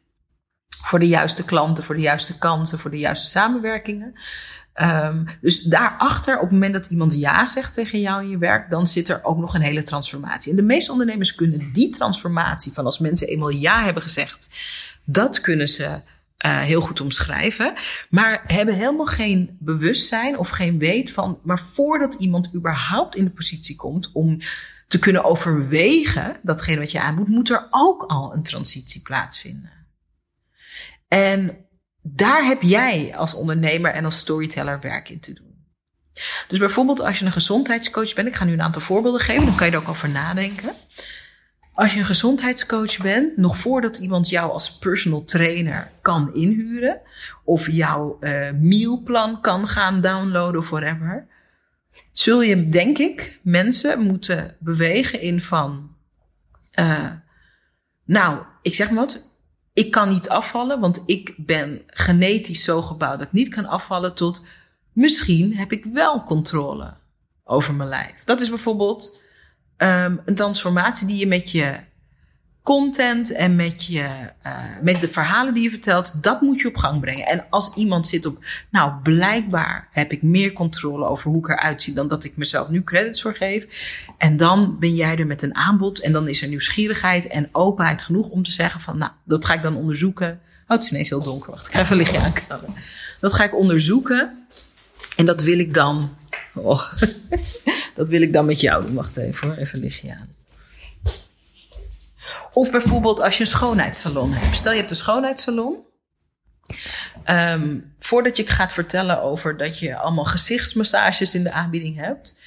Voor 0.85 0.99
de 0.99 1.09
juiste 1.09 1.45
klanten, 1.45 1.85
voor 1.85 1.95
de 1.95 2.01
juiste 2.01 2.39
kansen, 2.39 2.79
voor 2.79 2.91
de 2.91 2.99
juiste 2.99 3.31
samenwerkingen. 3.31 4.15
Um, 4.83 5.27
dus 5.41 5.63
daarachter, 5.63 6.35
op 6.35 6.43
het 6.43 6.51
moment 6.51 6.73
dat 6.73 6.87
iemand 6.87 7.15
ja 7.15 7.45
zegt 7.45 7.75
tegen 7.75 8.01
jou 8.01 8.23
in 8.23 8.31
je 8.31 8.39
werk, 8.39 8.71
dan 8.71 8.87
zit 8.87 9.09
er 9.09 9.25
ook 9.25 9.39
nog 9.39 9.55
een 9.55 9.61
hele 9.61 9.83
transformatie. 9.83 10.51
En 10.51 10.57
de 10.57 10.63
meeste 10.63 10.93
ondernemers 10.93 11.35
kunnen 11.35 11.73
die 11.73 11.91
transformatie 11.91 12.73
van 12.73 12.85
als 12.85 12.99
mensen 12.99 13.29
eenmaal 13.29 13.51
ja 13.51 13.85
hebben 13.85 14.03
gezegd, 14.03 14.51
dat 15.05 15.41
kunnen 15.41 15.69
ze 15.69 15.85
uh, 15.85 16.01
heel 16.61 16.81
goed 16.81 17.01
omschrijven. 17.01 17.75
Maar 18.11 18.43
hebben 18.47 18.75
helemaal 18.75 19.07
geen 19.07 19.57
bewustzijn 19.59 20.39
of 20.39 20.49
geen 20.49 20.79
weet 20.79 21.11
van, 21.11 21.39
maar 21.43 21.59
voordat 21.59 22.15
iemand 22.15 22.55
überhaupt 22.55 23.17
in 23.17 23.25
de 23.25 23.31
positie 23.31 23.77
komt 23.77 24.11
om 24.13 24.39
te 24.89 24.99
kunnen 24.99 25.25
overwegen 25.25 26.37
datgene 26.43 26.79
wat 26.79 26.91
je 26.91 27.01
aan 27.01 27.15
moet, 27.15 27.29
moet 27.29 27.51
er 27.51 27.67
ook 27.71 28.03
al 28.03 28.35
een 28.35 28.43
transitie 28.43 29.03
plaatsvinden. 29.03 29.71
En 31.09 31.57
daar 32.03 32.45
heb 32.45 32.63
jij 32.63 33.17
als 33.17 33.35
ondernemer 33.35 33.93
en 33.93 34.05
als 34.05 34.19
storyteller 34.19 34.81
werk 34.81 35.09
in 35.09 35.21
te 35.21 35.35
doen. 35.35 35.49
Dus 36.49 36.59
bijvoorbeeld 36.59 37.01
als 37.01 37.19
je 37.19 37.25
een 37.25 37.33
gezondheidscoach 37.33 38.15
bent, 38.15 38.29
ik 38.29 38.37
ga 38.37 38.45
nu 38.45 38.53
een 38.53 38.63
aantal 38.63 38.81
voorbeelden 38.81 39.21
geven, 39.21 39.45
dan 39.45 39.55
kan 39.55 39.67
je 39.67 39.73
er 39.73 39.79
ook 39.79 39.89
over 39.89 40.09
nadenken. 40.09 40.75
Als 41.75 41.93
je 41.95 41.99
een 41.99 42.07
gezondheidscoach 42.07 42.99
bent, 42.99 43.37
nog 43.37 43.57
voordat 43.57 43.97
iemand 43.97 44.29
jou 44.29 44.51
als 44.51 44.79
personal 44.79 45.25
trainer 45.25 45.91
kan 46.03 46.35
inhuren, 46.35 47.01
of 47.45 47.71
jouw 47.71 48.17
uh, 48.21 48.51
mealplan 48.61 49.41
kan 49.41 49.69
gaan 49.69 50.01
downloaden 50.01 50.61
of 50.61 50.71
whatever, 50.71 51.27
zul 52.13 52.43
je, 52.43 52.69
denk 52.69 52.99
ik, 52.99 53.39
mensen 53.43 54.01
moeten 54.01 54.57
bewegen 54.59 55.21
in 55.21 55.41
van, 55.41 55.95
uh, 56.75 57.11
nou, 58.05 58.43
ik 58.63 58.75
zeg 58.75 58.91
maar 58.91 59.05
wat, 59.05 59.30
ik 59.73 59.91
kan 59.91 60.09
niet 60.09 60.29
afvallen, 60.29 60.81
want 60.81 61.03
ik 61.07 61.35
ben 61.37 61.83
genetisch 61.87 62.65
zo 62.65 62.83
gebouwd 62.83 63.19
dat 63.19 63.27
ik 63.27 63.33
niet 63.33 63.55
kan 63.55 63.67
afvallen, 63.67 64.15
tot 64.15 64.43
misschien 64.93 65.57
heb 65.57 65.73
ik 65.73 65.85
wel 65.85 66.23
controle 66.23 66.95
over 67.45 67.75
mijn 67.75 67.89
lijf. 67.89 68.25
Dat 68.25 68.41
is 68.41 68.49
bijvoorbeeld 68.49 69.21
um, 69.77 70.21
een 70.25 70.35
transformatie 70.35 71.07
die 71.07 71.17
je 71.17 71.27
met 71.27 71.51
je 71.51 71.81
content 72.63 73.33
en 73.33 73.57
met, 73.57 73.85
je, 73.85 74.31
uh, 74.47 74.65
met 74.83 75.01
de 75.01 75.09
verhalen 75.09 75.55
die 75.55 75.63
je 75.63 75.71
vertelt, 75.71 76.23
dat 76.23 76.41
moet 76.41 76.61
je 76.61 76.69
op 76.69 76.77
gang 76.77 77.01
brengen. 77.01 77.27
En 77.27 77.45
als 77.51 77.75
iemand 77.75 78.09
zit 78.09 78.27
op, 78.27 78.45
nou 78.71 78.93
blijkbaar 79.03 79.89
heb 79.91 80.13
ik 80.13 80.23
meer 80.23 80.53
controle 80.53 81.07
over 81.07 81.31
hoe 81.31 81.39
ik 81.39 81.49
eruit 81.49 81.83
zie 81.83 81.95
dan 81.95 82.09
dat 82.09 82.25
ik 82.25 82.37
mezelf 82.37 82.69
nu 82.69 82.85
credits 82.85 83.23
voor 83.23 83.35
geef. 83.35 83.67
En 84.19 84.37
dan 84.37 84.79
ben 84.79 84.95
jij 84.95 85.17
er 85.17 85.27
met 85.27 85.43
een 85.43 85.55
aanbod 85.55 86.01
en 86.01 86.13
dan 86.13 86.29
is 86.29 86.43
er 86.43 86.49
nieuwsgierigheid 86.49 87.27
en 87.27 87.49
openheid 87.53 88.03
genoeg 88.03 88.29
om 88.29 88.43
te 88.43 88.53
zeggen 88.53 88.81
van, 88.81 88.99
nou 88.99 89.13
dat 89.25 89.45
ga 89.45 89.55
ik 89.55 89.63
dan 89.63 89.77
onderzoeken. 89.77 90.41
Oh, 90.63 90.77
het 90.77 90.85
is 90.85 90.91
ineens 90.91 91.09
heel 91.09 91.23
donker. 91.23 91.51
Wacht, 91.51 91.67
ik 91.67 91.73
ga 91.73 91.81
even 91.81 91.97
lichtje. 91.97 92.33
Dat 93.21 93.33
ga 93.33 93.45
ik 93.45 93.57
onderzoeken 93.57 94.47
en 95.17 95.27
dat 95.27 95.43
wil 95.43 95.59
ik 95.59 95.75
dan, 95.75 96.17
oh, 96.55 96.93
dat 97.95 98.09
wil 98.09 98.23
ik 98.23 98.33
dan 98.33 98.47
met 98.47 98.61
jou 98.61 98.85
doen. 98.85 98.95
Wacht 98.95 99.17
even 99.17 99.49
hoor, 99.49 99.57
even 99.57 99.79
lichtje 99.79 100.11
aan. 100.15 100.39
Of 102.61 102.71
bijvoorbeeld 102.71 103.21
als 103.21 103.37
je 103.37 103.41
een 103.41 103.51
schoonheidssalon 103.51 104.33
hebt. 104.33 104.57
Stel 104.57 104.73
je 104.73 104.79
hebt 104.79 104.91
een 104.91 104.97
schoonheidssalon. 104.97 105.77
Um, 107.27 107.95
voordat 107.99 108.37
je 108.37 108.47
gaat 108.47 108.73
vertellen 108.73 109.23
over 109.23 109.57
dat 109.57 109.79
je 109.79 109.97
allemaal 109.97 110.25
gezichtsmassages 110.25 111.35
in 111.35 111.43
de 111.43 111.53
aanbieding 111.53 111.97
hebt, 111.97 112.39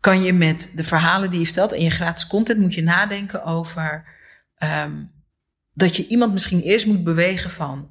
kan 0.00 0.22
je 0.22 0.32
met 0.32 0.72
de 0.76 0.84
verhalen 0.84 1.30
die 1.30 1.38
je 1.38 1.44
vertelt 1.44 1.72
en 1.72 1.82
je 1.82 1.90
gratis 1.90 2.26
content 2.26 2.58
moet 2.58 2.74
je 2.74 2.82
nadenken 2.82 3.44
over 3.44 4.04
um, 4.84 5.12
dat 5.72 5.96
je 5.96 6.06
iemand 6.06 6.32
misschien 6.32 6.60
eerst 6.60 6.86
moet 6.86 7.04
bewegen 7.04 7.50
van, 7.50 7.90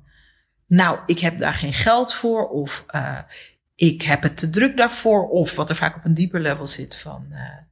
nou, 0.67 0.99
ik 1.05 1.19
heb 1.19 1.39
daar 1.39 1.53
geen 1.53 1.73
geld 1.73 2.13
voor 2.13 2.49
of 2.49 2.85
uh, 2.95 3.19
ik 3.75 4.01
heb 4.01 4.23
het 4.23 4.37
te 4.37 4.49
druk 4.49 4.77
daarvoor 4.77 5.29
of 5.29 5.55
wat 5.55 5.69
er 5.69 5.75
vaak 5.75 5.95
op 5.95 6.05
een 6.05 6.13
dieper 6.13 6.39
level 6.39 6.67
zit 6.67 6.95
van, 6.95 7.27
uh, 7.31 7.68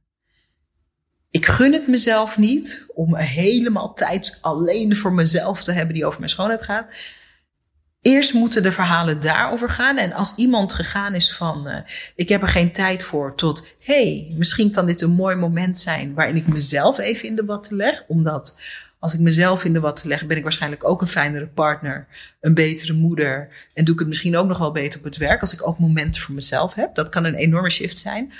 ik 1.30 1.46
gun 1.46 1.72
het 1.72 1.88
mezelf 1.88 2.38
niet 2.38 2.84
om 2.94 3.16
helemaal 3.16 3.94
tijd 3.94 4.38
alleen 4.40 4.96
voor 4.96 5.12
mezelf 5.12 5.64
te 5.64 5.72
hebben 5.72 5.94
die 5.94 6.06
over 6.06 6.18
mijn 6.18 6.30
schoonheid 6.30 6.62
gaat. 6.62 6.94
Eerst 8.00 8.34
moeten 8.34 8.62
de 8.62 8.72
verhalen 8.72 9.20
daarover 9.20 9.70
gaan. 9.70 9.96
En 9.96 10.12
als 10.12 10.34
iemand 10.36 10.72
gegaan 10.72 11.14
is 11.14 11.34
van, 11.34 11.68
uh, 11.68 11.76
ik 12.14 12.28
heb 12.28 12.42
er 12.42 12.48
geen 12.48 12.72
tijd 12.72 13.02
voor, 13.02 13.34
tot, 13.34 13.66
hey, 13.84 14.34
misschien 14.36 14.70
kan 14.70 14.86
dit 14.86 15.00
een 15.00 15.10
mooi 15.10 15.36
moment 15.36 15.78
zijn 15.78 16.14
waarin 16.14 16.36
ik 16.36 16.46
mezelf 16.46 16.98
even 16.98 17.28
in 17.28 17.36
de 17.36 17.44
watten 17.44 17.76
leg. 17.76 18.04
Omdat 18.06 18.60
als 18.98 19.14
ik 19.14 19.20
mezelf 19.20 19.64
in 19.64 19.72
de 19.72 19.80
watten 19.80 20.08
leg, 20.08 20.26
ben 20.26 20.36
ik 20.36 20.42
waarschijnlijk 20.42 20.84
ook 20.84 21.02
een 21.02 21.08
fijnere 21.08 21.46
partner, 21.46 22.06
een 22.40 22.54
betere 22.54 22.92
moeder. 22.92 23.48
En 23.74 23.84
doe 23.84 23.94
ik 23.94 24.00
het 24.00 24.08
misschien 24.08 24.36
ook 24.36 24.46
nog 24.46 24.58
wel 24.58 24.72
beter 24.72 24.98
op 24.98 25.04
het 25.04 25.16
werk 25.16 25.40
als 25.40 25.52
ik 25.52 25.66
ook 25.66 25.78
momenten 25.78 26.20
voor 26.20 26.34
mezelf 26.34 26.74
heb. 26.74 26.94
Dat 26.94 27.08
kan 27.08 27.24
een 27.24 27.34
enorme 27.34 27.70
shift 27.70 27.98
zijn. 27.98 28.32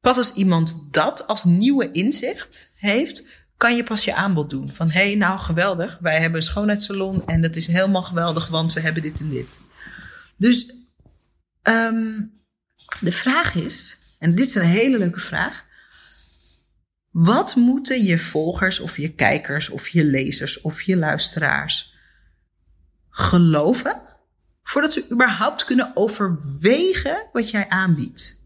Pas 0.00 0.16
als 0.16 0.32
iemand 0.32 0.88
dat 0.90 1.26
als 1.26 1.44
nieuwe 1.44 1.90
inzicht 1.90 2.72
heeft, 2.74 3.24
kan 3.56 3.76
je 3.76 3.84
pas 3.84 4.04
je 4.04 4.14
aanbod 4.14 4.50
doen. 4.50 4.68
Van 4.68 4.90
hé, 4.90 5.06
hey, 5.06 5.14
nou 5.14 5.38
geweldig, 5.38 5.98
wij 6.00 6.20
hebben 6.20 6.40
een 6.40 6.46
schoonheidssalon 6.46 7.26
en 7.26 7.42
dat 7.42 7.56
is 7.56 7.66
helemaal 7.66 8.02
geweldig, 8.02 8.48
want 8.48 8.72
we 8.72 8.80
hebben 8.80 9.02
dit 9.02 9.20
en 9.20 9.30
dit. 9.30 9.60
Dus 10.36 10.74
um, 11.62 12.32
de 13.00 13.12
vraag 13.12 13.54
is, 13.54 13.96
en 14.18 14.34
dit 14.34 14.46
is 14.46 14.54
een 14.54 14.62
hele 14.62 14.98
leuke 14.98 15.20
vraag. 15.20 15.64
Wat 17.10 17.54
moeten 17.54 18.04
je 18.04 18.18
volgers 18.18 18.80
of 18.80 18.96
je 18.96 19.14
kijkers 19.14 19.68
of 19.68 19.88
je 19.88 20.04
lezers 20.04 20.60
of 20.60 20.82
je 20.82 20.96
luisteraars 20.96 21.94
geloven 23.10 24.00
voordat 24.62 24.92
ze 24.92 25.10
überhaupt 25.10 25.64
kunnen 25.64 25.90
overwegen 25.94 27.26
wat 27.32 27.50
jij 27.50 27.68
aanbiedt? 27.68 28.39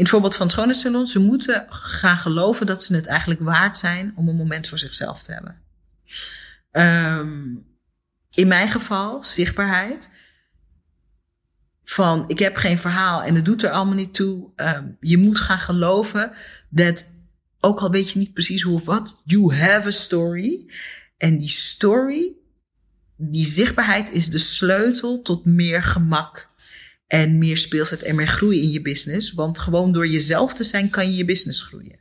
In 0.00 0.06
het 0.06 0.14
voorbeeld 0.14 0.36
van 0.36 0.46
het 0.46 0.54
schoonheidssalon, 0.54 1.06
ze 1.06 1.18
moeten 1.18 1.66
gaan 1.68 2.18
geloven 2.18 2.66
dat 2.66 2.84
ze 2.84 2.94
het 2.94 3.06
eigenlijk 3.06 3.40
waard 3.40 3.78
zijn 3.78 4.12
om 4.16 4.28
een 4.28 4.36
moment 4.36 4.68
voor 4.68 4.78
zichzelf 4.78 5.22
te 5.22 5.32
hebben. 5.32 5.62
Um, 7.20 7.66
in 8.30 8.48
mijn 8.48 8.68
geval, 8.68 9.24
zichtbaarheid. 9.24 10.10
Van 11.84 12.24
ik 12.26 12.38
heb 12.38 12.56
geen 12.56 12.78
verhaal 12.78 13.22
en 13.22 13.34
het 13.34 13.44
doet 13.44 13.62
er 13.62 13.70
allemaal 13.70 13.94
niet 13.94 14.14
toe. 14.14 14.50
Um, 14.56 14.96
je 15.00 15.18
moet 15.18 15.38
gaan 15.38 15.58
geloven 15.58 16.32
dat, 16.70 17.16
ook 17.60 17.80
al 17.80 17.90
weet 17.90 18.10
je 18.10 18.18
niet 18.18 18.32
precies 18.32 18.62
hoe 18.62 18.74
of 18.74 18.84
wat, 18.84 19.20
you 19.24 19.54
have 19.54 19.86
a 19.86 19.90
story. 19.90 20.70
En 21.16 21.38
die 21.38 21.48
story, 21.48 22.32
die 23.16 23.46
zichtbaarheid 23.46 24.10
is 24.10 24.30
de 24.30 24.38
sleutel 24.38 25.22
tot 25.22 25.44
meer 25.44 25.82
gemak 25.82 26.49
en 27.10 27.38
meer 27.38 27.56
speelset 27.56 28.02
en 28.02 28.14
meer 28.14 28.26
groei 28.26 28.62
in 28.62 28.70
je 28.70 28.82
business. 28.82 29.32
Want 29.32 29.58
gewoon 29.58 29.92
door 29.92 30.06
jezelf 30.06 30.54
te 30.54 30.64
zijn 30.64 30.90
kan 30.90 31.10
je 31.10 31.16
je 31.16 31.24
business 31.24 31.62
groeien. 31.62 31.98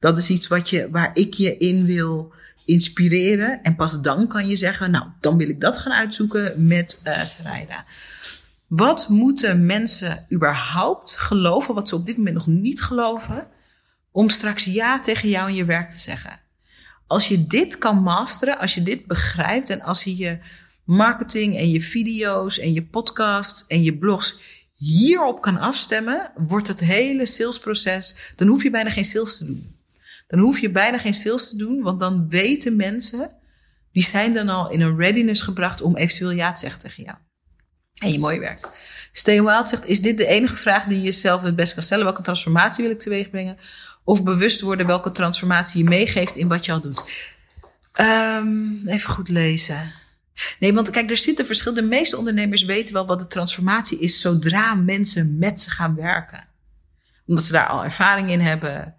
Dat 0.00 0.18
is 0.18 0.30
iets 0.30 0.46
wat 0.46 0.68
je, 0.68 0.88
waar 0.90 1.10
ik 1.14 1.34
je 1.34 1.56
in 1.56 1.84
wil 1.84 2.32
inspireren. 2.64 3.62
En 3.62 3.76
pas 3.76 4.02
dan 4.02 4.26
kan 4.28 4.46
je 4.46 4.56
zeggen, 4.56 4.90
nou, 4.90 5.06
dan 5.20 5.36
wil 5.36 5.48
ik 5.48 5.60
dat 5.60 5.78
gaan 5.78 5.92
uitzoeken 5.92 6.66
met 6.66 7.02
uh. 7.06 7.78
Wat 8.66 9.08
moeten 9.08 9.66
mensen 9.66 10.26
überhaupt 10.32 11.16
geloven, 11.16 11.74
wat 11.74 11.88
ze 11.88 11.94
op 11.94 12.06
dit 12.06 12.16
moment 12.16 12.34
nog 12.34 12.46
niet 12.46 12.82
geloven, 12.82 13.46
om 14.10 14.28
straks 14.28 14.64
ja 14.64 15.00
tegen 15.00 15.28
jou 15.28 15.48
en 15.48 15.54
je 15.54 15.64
werk 15.64 15.90
te 15.90 15.98
zeggen? 15.98 16.40
Als 17.06 17.28
je 17.28 17.46
dit 17.46 17.78
kan 17.78 18.02
masteren, 18.02 18.58
als 18.58 18.74
je 18.74 18.82
dit 18.82 19.06
begrijpt 19.06 19.70
en 19.70 19.82
als 19.82 20.04
je 20.04 20.16
je 20.16 20.38
marketing 20.84 21.56
en 21.56 21.70
je 21.70 21.80
video's 21.80 22.58
en 22.58 22.72
je 22.72 22.84
podcasts 22.84 23.66
en 23.66 23.82
je 23.82 23.98
blogs 23.98 24.38
hierop 24.74 25.40
kan 25.40 25.58
afstemmen, 25.58 26.30
wordt 26.36 26.68
het 26.68 26.80
hele 26.80 27.26
salesproces, 27.26 28.16
dan 28.36 28.48
hoef 28.48 28.62
je 28.62 28.70
bijna 28.70 28.90
geen 28.90 29.04
sales 29.04 29.36
te 29.36 29.44
doen. 29.44 29.76
Dan 30.26 30.38
hoef 30.38 30.58
je 30.58 30.70
bijna 30.70 30.98
geen 30.98 31.14
sales 31.14 31.48
te 31.48 31.56
doen, 31.56 31.82
want 31.82 32.00
dan 32.00 32.28
weten 32.28 32.76
mensen, 32.76 33.30
die 33.92 34.02
zijn 34.02 34.34
dan 34.34 34.48
al 34.48 34.70
in 34.70 34.80
een 34.80 34.96
readiness 34.96 35.42
gebracht 35.42 35.82
om 35.82 35.96
eventueel 35.96 36.30
ja 36.30 36.52
te 36.52 36.60
zeggen 36.60 36.80
tegen 36.80 37.04
jou. 37.04 37.16
En 37.98 38.12
je 38.12 38.18
mooie 38.18 38.40
werk. 38.40 38.68
Steen 39.12 39.44
Wild 39.44 39.68
zegt, 39.68 39.86
is 39.86 40.00
dit 40.00 40.16
de 40.16 40.26
enige 40.26 40.56
vraag 40.56 40.84
die 40.84 40.96
je 40.96 41.04
jezelf 41.04 41.42
het 41.42 41.56
best 41.56 41.74
kan 41.74 41.82
stellen? 41.82 42.04
Welke 42.04 42.22
transformatie 42.22 42.84
wil 42.84 42.92
ik 42.92 42.98
teweeg 42.98 43.30
brengen? 43.30 43.56
Of 44.04 44.22
bewust 44.22 44.60
worden 44.60 44.86
welke 44.86 45.10
transformatie 45.10 45.82
je 45.82 45.88
meegeeft 45.88 46.36
in 46.36 46.48
wat 46.48 46.64
je 46.64 46.72
al 46.72 46.80
doet? 46.80 47.04
Um, 48.00 48.82
even 48.86 49.10
goed 49.10 49.28
lezen. 49.28 49.92
Nee, 50.58 50.74
want 50.74 50.90
kijk, 50.90 51.10
er 51.10 51.16
zit 51.16 51.38
een 51.38 51.46
verschil. 51.46 51.74
De 51.74 51.82
meeste 51.82 52.16
ondernemers 52.16 52.64
weten 52.64 52.94
wel 52.94 53.06
wat 53.06 53.18
de 53.18 53.26
transformatie 53.26 53.98
is 53.98 54.20
zodra 54.20 54.74
mensen 54.74 55.38
met 55.38 55.60
ze 55.60 55.70
gaan 55.70 55.94
werken. 55.94 56.44
Omdat 57.26 57.44
ze 57.44 57.52
daar 57.52 57.66
al 57.66 57.84
ervaring 57.84 58.30
in 58.30 58.40
hebben. 58.40 58.94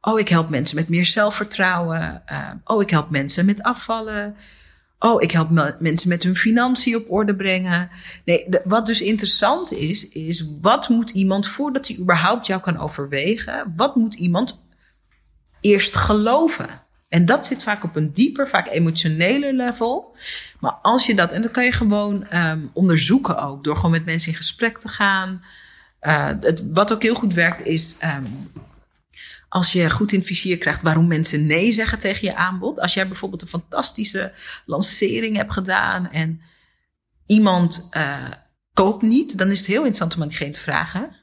Oh, 0.00 0.20
ik 0.20 0.28
help 0.28 0.48
mensen 0.48 0.76
met 0.76 0.88
meer 0.88 1.06
zelfvertrouwen. 1.06 2.22
Uh, 2.32 2.50
oh, 2.64 2.82
ik 2.82 2.90
help 2.90 3.10
mensen 3.10 3.46
met 3.46 3.62
afvallen. 3.62 4.36
Oh, 4.98 5.22
ik 5.22 5.30
help 5.30 5.50
mensen 5.78 6.08
met 6.08 6.22
hun 6.22 6.36
financiën 6.36 6.96
op 6.96 7.10
orde 7.10 7.36
brengen. 7.36 7.90
Nee, 8.24 8.46
wat 8.64 8.86
dus 8.86 9.00
interessant 9.00 9.72
is, 9.72 10.08
is 10.08 10.50
wat 10.60 10.88
moet 10.88 11.10
iemand 11.10 11.48
voordat 11.48 11.88
hij 11.88 11.96
überhaupt 11.96 12.46
jou 12.46 12.60
kan 12.60 12.78
overwegen, 12.78 13.72
wat 13.76 13.96
moet 13.96 14.14
iemand 14.14 14.64
eerst 15.60 15.96
geloven? 15.96 16.85
En 17.08 17.24
dat 17.24 17.46
zit 17.46 17.62
vaak 17.62 17.84
op 17.84 17.96
een 17.96 18.12
dieper, 18.12 18.48
vaak 18.48 18.66
emotioneler 18.66 19.52
level. 19.52 20.16
Maar 20.60 20.72
als 20.82 21.06
je 21.06 21.14
dat, 21.14 21.32
en 21.32 21.42
dat 21.42 21.50
kan 21.50 21.64
je 21.64 21.72
gewoon 21.72 22.26
um, 22.34 22.70
onderzoeken 22.72 23.38
ook, 23.38 23.64
door 23.64 23.76
gewoon 23.76 23.90
met 23.90 24.04
mensen 24.04 24.30
in 24.30 24.36
gesprek 24.36 24.78
te 24.78 24.88
gaan. 24.88 25.44
Uh, 26.00 26.26
het, 26.40 26.62
wat 26.72 26.92
ook 26.92 27.02
heel 27.02 27.14
goed 27.14 27.34
werkt 27.34 27.66
is, 27.66 27.98
um, 28.02 28.50
als 29.48 29.72
je 29.72 29.90
goed 29.90 30.12
in 30.12 30.18
het 30.18 30.26
vizier 30.26 30.58
krijgt 30.58 30.82
waarom 30.82 31.06
mensen 31.06 31.46
nee 31.46 31.72
zeggen 31.72 31.98
tegen 31.98 32.28
je 32.28 32.34
aanbod. 32.34 32.80
Als 32.80 32.94
jij 32.94 33.08
bijvoorbeeld 33.08 33.42
een 33.42 33.48
fantastische 33.48 34.32
lancering 34.66 35.36
hebt 35.36 35.52
gedaan 35.52 36.10
en 36.10 36.40
iemand 37.26 37.88
uh, 37.96 38.30
koopt 38.72 39.02
niet, 39.02 39.38
dan 39.38 39.50
is 39.50 39.58
het 39.58 39.66
heel 39.66 39.76
interessant 39.76 40.14
om 40.14 40.22
aan 40.22 40.28
diegene 40.28 40.50
te 40.50 40.60
vragen: 40.60 41.16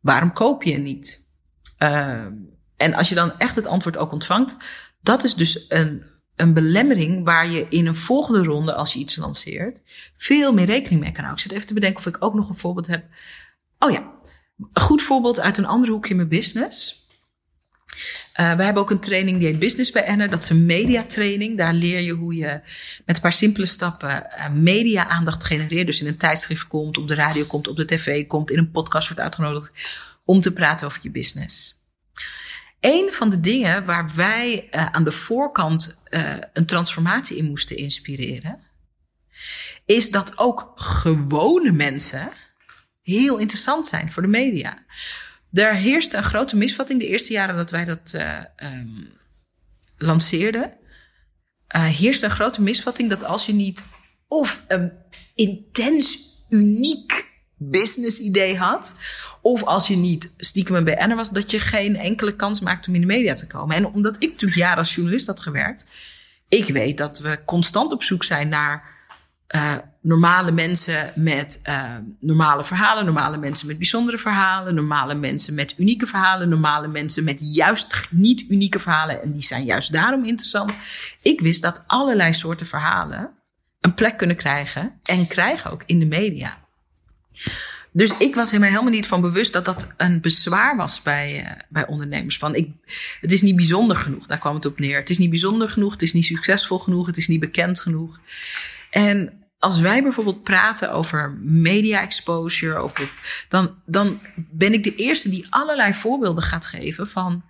waarom 0.00 0.32
koop 0.32 0.62
je 0.62 0.78
niet? 0.78 1.30
Uh, 1.78 2.26
en 2.76 2.94
als 2.94 3.08
je 3.08 3.14
dan 3.14 3.38
echt 3.38 3.56
het 3.56 3.66
antwoord 3.66 3.96
ook 3.96 4.12
ontvangt, 4.12 4.56
dat 5.02 5.24
is 5.24 5.34
dus 5.34 5.64
een, 5.68 6.02
een 6.36 6.52
belemmering 6.52 7.24
waar 7.24 7.50
je 7.50 7.66
in 7.68 7.86
een 7.86 7.96
volgende 7.96 8.42
ronde, 8.42 8.74
als 8.74 8.92
je 8.92 8.98
iets 8.98 9.16
lanceert, 9.16 9.80
veel 10.16 10.52
meer 10.52 10.66
rekening 10.66 11.00
mee 11.00 11.12
kan 11.12 11.24
houden. 11.24 11.44
Ik 11.44 11.50
zit 11.50 11.52
even 11.52 11.66
te 11.66 11.74
bedenken 11.74 11.98
of 11.98 12.06
ik 12.06 12.24
ook 12.24 12.34
nog 12.34 12.48
een 12.48 12.56
voorbeeld 12.56 12.86
heb. 12.86 13.04
Oh 13.78 13.90
ja, 13.90 14.12
een 14.72 14.82
goed 14.82 15.02
voorbeeld 15.02 15.40
uit 15.40 15.58
een 15.58 15.66
ander 15.66 15.90
hoekje 15.90 16.10
in 16.10 16.16
mijn 16.16 16.28
business. 16.28 17.04
Uh, 18.40 18.56
we 18.56 18.62
hebben 18.62 18.82
ook 18.82 18.90
een 18.90 19.00
training 19.00 19.38
die 19.38 19.46
heet 19.46 19.58
Business 19.58 19.90
bij 19.90 20.04
Enner. 20.04 20.30
Dat 20.30 20.42
is 20.42 20.50
een 20.50 20.66
mediatraining. 20.66 21.56
Daar 21.56 21.72
leer 21.72 22.00
je 22.00 22.12
hoe 22.12 22.34
je 22.34 22.60
met 23.04 23.16
een 23.16 23.22
paar 23.22 23.32
simpele 23.32 23.66
stappen 23.66 24.26
uh, 24.38 24.48
media-aandacht 24.48 25.44
genereert. 25.44 25.86
Dus 25.86 26.00
in 26.00 26.06
een 26.06 26.16
tijdschrift 26.16 26.66
komt, 26.66 26.98
op 26.98 27.08
de 27.08 27.14
radio 27.14 27.44
komt, 27.44 27.68
op 27.68 27.76
de 27.76 27.84
tv 27.84 28.26
komt, 28.26 28.50
in 28.50 28.58
een 28.58 28.70
podcast 28.70 29.08
wordt 29.08 29.22
uitgenodigd 29.22 29.72
om 30.24 30.40
te 30.40 30.52
praten 30.52 30.86
over 30.86 31.00
je 31.02 31.10
business. 31.10 31.75
Een 32.86 33.12
van 33.12 33.30
de 33.30 33.40
dingen 33.40 33.84
waar 33.84 34.10
wij 34.14 34.68
uh, 34.70 34.86
aan 34.86 35.04
de 35.04 35.12
voorkant 35.12 36.02
uh, 36.10 36.36
een 36.52 36.66
transformatie 36.66 37.36
in 37.36 37.44
moesten 37.44 37.76
inspireren, 37.76 38.60
is 39.84 40.10
dat 40.10 40.38
ook 40.38 40.72
gewone 40.74 41.72
mensen 41.72 42.28
heel 43.02 43.38
interessant 43.38 43.86
zijn 43.86 44.12
voor 44.12 44.22
de 44.22 44.28
media. 44.28 44.84
Daar 45.50 45.74
heerste 45.74 46.16
een 46.16 46.22
grote 46.22 46.56
misvatting 46.56 47.00
de 47.00 47.06
eerste 47.06 47.32
jaren 47.32 47.56
dat 47.56 47.70
wij 47.70 47.84
dat 47.84 48.12
uh, 48.14 48.44
um, 48.56 49.12
lanceerden. 49.96 50.72
heerste 51.68 52.24
een 52.24 52.30
grote 52.30 52.62
misvatting 52.62 53.10
dat 53.10 53.24
als 53.24 53.46
je 53.46 53.52
niet 53.52 53.84
of 54.28 54.64
een 54.68 54.92
intens 55.34 56.18
uniek 56.48 57.35
business 57.56 58.18
idee 58.18 58.56
had. 58.56 58.98
Of 59.40 59.64
als 59.64 59.86
je 59.86 59.96
niet 59.96 60.32
stiekem 60.36 60.74
een 60.74 60.84
BN'er 60.84 61.16
was, 61.16 61.30
dat 61.30 61.50
je 61.50 61.58
geen 61.58 61.96
enkele 61.96 62.36
kans 62.36 62.60
maakt 62.60 62.88
om 62.88 62.94
in 62.94 63.00
de 63.00 63.06
media 63.06 63.34
te 63.34 63.46
komen. 63.46 63.76
En 63.76 63.86
omdat 63.86 64.16
ik 64.18 64.30
natuurlijk 64.30 64.60
jaren 64.60 64.78
als 64.78 64.94
journalist 64.94 65.26
had 65.26 65.40
gewerkt, 65.40 65.90
ik 66.48 66.66
weet 66.66 66.98
dat 66.98 67.18
we 67.18 67.44
constant 67.44 67.92
op 67.92 68.02
zoek 68.02 68.24
zijn 68.24 68.48
naar 68.48 68.94
uh, 69.54 69.74
normale 70.00 70.50
mensen 70.50 71.12
met 71.14 71.60
uh, 71.68 71.94
normale 72.20 72.64
verhalen, 72.64 73.04
normale 73.04 73.36
mensen 73.36 73.66
met 73.66 73.78
bijzondere 73.78 74.18
verhalen, 74.18 74.74
normale 74.74 75.14
mensen 75.14 75.54
met 75.54 75.74
unieke 75.78 76.06
verhalen, 76.06 76.48
normale 76.48 76.88
mensen 76.88 77.24
met 77.24 77.38
juist 77.40 78.08
niet 78.10 78.50
unieke 78.50 78.78
verhalen 78.78 79.22
en 79.22 79.32
die 79.32 79.42
zijn 79.42 79.64
juist 79.64 79.92
daarom 79.92 80.24
interessant. 80.24 80.72
Ik 81.22 81.40
wist 81.40 81.62
dat 81.62 81.82
allerlei 81.86 82.34
soorten 82.34 82.66
verhalen 82.66 83.30
een 83.80 83.94
plek 83.94 84.16
kunnen 84.16 84.36
krijgen 84.36 85.00
en 85.02 85.26
krijgen 85.26 85.70
ook 85.70 85.82
in 85.86 85.98
de 85.98 86.06
media. 86.06 86.65
Dus 87.92 88.12
ik 88.18 88.34
was 88.34 88.52
er 88.52 88.62
helemaal 88.62 88.84
niet 88.84 89.06
van 89.06 89.20
bewust 89.20 89.52
dat 89.52 89.64
dat 89.64 89.94
een 89.96 90.20
bezwaar 90.20 90.76
was 90.76 91.02
bij, 91.02 91.44
uh, 91.44 91.50
bij 91.68 91.86
ondernemers. 91.86 92.38
Van 92.38 92.54
ik, 92.54 92.70
het 93.20 93.32
is 93.32 93.42
niet 93.42 93.56
bijzonder 93.56 93.96
genoeg, 93.96 94.26
daar 94.26 94.38
kwam 94.38 94.54
het 94.54 94.66
op 94.66 94.78
neer. 94.78 94.98
Het 94.98 95.10
is 95.10 95.18
niet 95.18 95.30
bijzonder 95.30 95.68
genoeg, 95.68 95.92
het 95.92 96.02
is 96.02 96.12
niet 96.12 96.24
succesvol 96.24 96.78
genoeg, 96.78 97.06
het 97.06 97.16
is 97.16 97.28
niet 97.28 97.40
bekend 97.40 97.80
genoeg. 97.80 98.20
En 98.90 99.44
als 99.58 99.80
wij 99.80 100.02
bijvoorbeeld 100.02 100.42
praten 100.42 100.92
over 100.92 101.38
media 101.42 102.00
exposure, 102.00 102.76
over, 102.76 103.10
dan, 103.48 103.74
dan 103.86 104.20
ben 104.36 104.72
ik 104.72 104.84
de 104.84 104.94
eerste 104.94 105.28
die 105.28 105.46
allerlei 105.50 105.94
voorbeelden 105.94 106.42
gaat 106.42 106.66
geven 106.66 107.08
van 107.08 107.42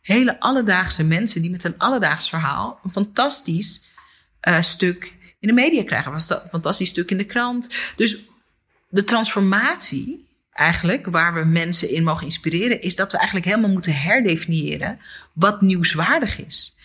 hele 0.00 0.40
alledaagse 0.40 1.04
mensen 1.04 1.42
die 1.42 1.50
met 1.50 1.64
een 1.64 1.78
alledaags 1.78 2.28
verhaal 2.28 2.80
een 2.84 2.92
fantastisch 2.92 3.82
uh, 4.48 4.60
stuk 4.60 5.16
in 5.40 5.48
de 5.48 5.54
media 5.54 5.84
krijgen. 5.84 6.12
Was 6.12 6.26
dat 6.26 6.42
een 6.42 6.48
fantastisch 6.48 6.88
stuk 6.88 7.10
in 7.10 7.18
de 7.18 7.24
krant. 7.24 7.74
Dus 7.96 8.24
de 8.94 9.04
transformatie 9.04 10.28
eigenlijk, 10.50 11.06
waar 11.06 11.34
we 11.34 11.44
mensen 11.44 11.90
in 11.90 12.04
mogen 12.04 12.24
inspireren, 12.24 12.80
is 12.80 12.96
dat 12.96 13.12
we 13.12 13.16
eigenlijk 13.16 13.46
helemaal 13.46 13.70
moeten 13.70 13.94
herdefiniëren 13.94 15.00
wat 15.32 15.60
nieuwswaardig 15.60 16.44
is. 16.44 16.76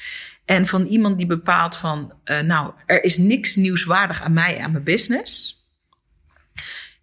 En 0.46 0.68
van 0.68 0.86
iemand 0.86 1.18
die 1.18 1.26
bepaalt 1.26 1.76
van, 1.76 2.14
uh, 2.26 2.40
nou, 2.40 2.74
er 2.86 3.04
is 3.04 3.18
niks 3.18 3.56
nieuwswaardig 3.56 4.22
aan 4.22 4.34
mij, 4.34 4.60
aan 4.60 4.72
mijn 4.72 4.84
business, 4.84 5.58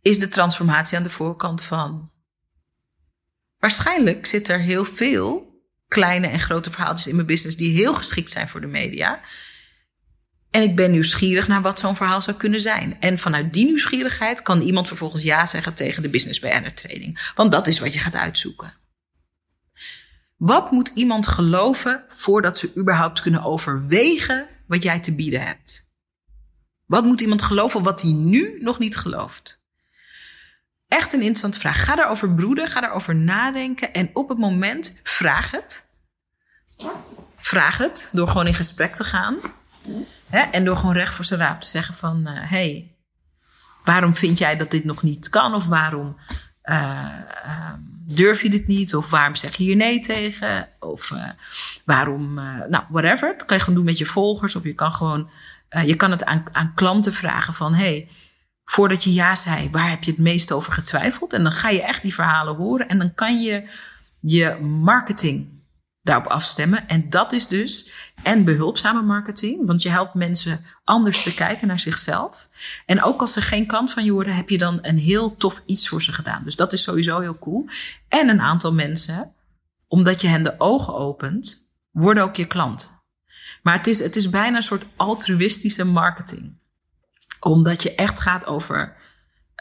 is 0.02 0.18
de 0.18 0.28
transformatie 0.28 0.96
aan 0.96 1.02
de 1.02 1.10
voorkant 1.10 1.62
van, 1.62 2.10
waarschijnlijk 3.58 4.26
zit 4.26 4.48
er 4.48 4.58
heel 4.58 4.84
veel 4.84 5.60
kleine 5.88 6.26
en 6.26 6.40
grote 6.40 6.70
verhaaltjes 6.70 7.06
in 7.06 7.14
mijn 7.14 7.26
business 7.26 7.56
die 7.56 7.76
heel 7.76 7.94
geschikt 7.94 8.30
zijn 8.30 8.48
voor 8.48 8.60
de 8.60 8.66
media. 8.66 9.20
En 10.56 10.62
ik 10.62 10.76
ben 10.76 10.90
nieuwsgierig 10.90 11.48
naar 11.48 11.62
wat 11.62 11.78
zo'n 11.78 11.96
verhaal 11.96 12.22
zou 12.22 12.36
kunnen 12.36 12.60
zijn. 12.60 13.00
En 13.00 13.18
vanuit 13.18 13.52
die 13.52 13.64
nieuwsgierigheid 13.64 14.42
kan 14.42 14.60
iemand 14.60 14.86
vervolgens 14.86 15.22
ja 15.22 15.46
zeggen 15.46 15.74
tegen 15.74 16.02
de 16.02 16.08
business 16.08 16.38
BNR 16.38 16.74
training. 16.74 17.32
Want 17.34 17.52
dat 17.52 17.66
is 17.66 17.78
wat 17.78 17.92
je 17.92 17.98
gaat 17.98 18.14
uitzoeken. 18.14 18.72
Wat 20.36 20.70
moet 20.70 20.90
iemand 20.94 21.26
geloven 21.26 22.04
voordat 22.08 22.58
ze 22.58 22.72
überhaupt 22.76 23.20
kunnen 23.20 23.42
overwegen 23.42 24.46
wat 24.66 24.82
jij 24.82 25.00
te 25.00 25.14
bieden 25.14 25.40
hebt? 25.40 25.90
Wat 26.86 27.04
moet 27.04 27.20
iemand 27.20 27.42
geloven 27.42 27.82
wat 27.82 28.02
hij 28.02 28.12
nu 28.12 28.58
nog 28.60 28.78
niet 28.78 28.96
gelooft? 28.96 29.62
Echt 30.88 31.12
een 31.12 31.20
interessante 31.20 31.58
vraag. 31.60 31.84
Ga 31.84 31.94
daarover 31.94 32.34
broeden, 32.34 32.68
ga 32.68 32.80
daarover 32.80 33.14
nadenken 33.16 33.92
en 33.92 34.10
op 34.12 34.28
het 34.28 34.38
moment 34.38 35.00
vraag 35.02 35.50
het. 35.50 35.90
Vraag 37.36 37.78
het 37.78 38.10
door 38.12 38.28
gewoon 38.28 38.46
in 38.46 38.54
gesprek 38.54 38.94
te 38.94 39.04
gaan. 39.04 39.36
Hè? 40.26 40.40
En 40.40 40.64
door 40.64 40.76
gewoon 40.76 40.94
recht 40.94 41.14
voor 41.14 41.24
zijn 41.24 41.40
raap 41.40 41.60
te 41.60 41.68
zeggen 41.68 41.94
van... 41.94 42.26
hé, 42.26 42.42
uh, 42.42 42.50
hey, 42.50 42.94
waarom 43.84 44.16
vind 44.16 44.38
jij 44.38 44.56
dat 44.56 44.70
dit 44.70 44.84
nog 44.84 45.02
niet 45.02 45.28
kan? 45.28 45.54
Of 45.54 45.66
waarom 45.66 46.16
uh, 46.64 47.12
uh, 47.46 47.72
durf 48.06 48.42
je 48.42 48.50
dit 48.50 48.66
niet? 48.66 48.94
Of 48.94 49.10
waarom 49.10 49.34
zeg 49.34 49.56
je 49.56 49.62
hier 49.62 49.76
nee 49.76 50.00
tegen? 50.00 50.68
Of 50.80 51.10
uh, 51.10 51.24
waarom, 51.84 52.34
nou, 52.68 52.84
whatever. 52.88 53.34
Dat 53.36 53.46
kan 53.46 53.56
je 53.56 53.62
gewoon 53.62 53.78
doen 53.78 53.88
met 53.88 53.98
je 53.98 54.06
volgers. 54.06 54.56
Of 54.56 54.64
je 54.64 54.74
kan 54.74 54.92
gewoon, 54.92 55.30
je 55.84 55.96
kan 55.96 56.10
het 56.10 56.24
aan, 56.24 56.44
aan 56.52 56.74
klanten 56.74 57.12
vragen 57.12 57.54
van, 57.54 57.74
hey, 57.74 58.08
voordat 58.64 59.04
je 59.04 59.12
ja 59.12 59.36
zei, 59.36 59.70
waar 59.70 59.90
heb 59.90 60.04
je 60.04 60.10
het 60.10 60.20
meest 60.20 60.52
over 60.52 60.72
getwijfeld? 60.72 61.32
En 61.32 61.42
dan 61.42 61.52
ga 61.52 61.68
je 61.68 61.82
echt 61.82 62.02
die 62.02 62.14
verhalen 62.14 62.56
horen. 62.56 62.88
En 62.88 62.98
dan 62.98 63.14
kan 63.14 63.42
je 63.42 63.68
je 64.20 64.54
marketing 64.60 65.55
daarop 66.06 66.26
afstemmen. 66.26 66.88
En 66.88 67.10
dat 67.10 67.32
is 67.32 67.46
dus 67.46 67.90
en 68.22 68.44
behulpzame 68.44 69.02
marketing, 69.02 69.66
want 69.66 69.82
je 69.82 69.88
helpt 69.88 70.14
mensen 70.14 70.64
anders 70.84 71.22
te 71.22 71.34
kijken 71.34 71.68
naar 71.68 71.80
zichzelf. 71.80 72.48
En 72.86 73.02
ook 73.02 73.20
als 73.20 73.32
ze 73.32 73.40
geen 73.40 73.66
kant 73.66 73.92
van 73.92 74.04
je 74.04 74.12
worden, 74.12 74.34
heb 74.34 74.48
je 74.48 74.58
dan 74.58 74.78
een 74.82 74.98
heel 74.98 75.36
tof 75.36 75.62
iets 75.66 75.88
voor 75.88 76.02
ze 76.02 76.12
gedaan. 76.12 76.44
Dus 76.44 76.56
dat 76.56 76.72
is 76.72 76.82
sowieso 76.82 77.20
heel 77.20 77.38
cool. 77.38 77.68
En 78.08 78.28
een 78.28 78.40
aantal 78.40 78.72
mensen, 78.72 79.32
omdat 79.88 80.20
je 80.20 80.28
hen 80.28 80.42
de 80.42 80.54
ogen 80.58 80.94
opent, 80.94 81.68
worden 81.90 82.22
ook 82.22 82.36
je 82.36 82.46
klant. 82.46 82.94
Maar 83.62 83.76
het 83.76 83.86
is, 83.86 83.98
het 83.98 84.16
is 84.16 84.30
bijna 84.30 84.56
een 84.56 84.62
soort 84.62 84.84
altruïstische 84.96 85.84
marketing. 85.84 86.58
Omdat 87.40 87.82
je 87.82 87.94
echt 87.94 88.20
gaat 88.20 88.46
over 88.46 88.96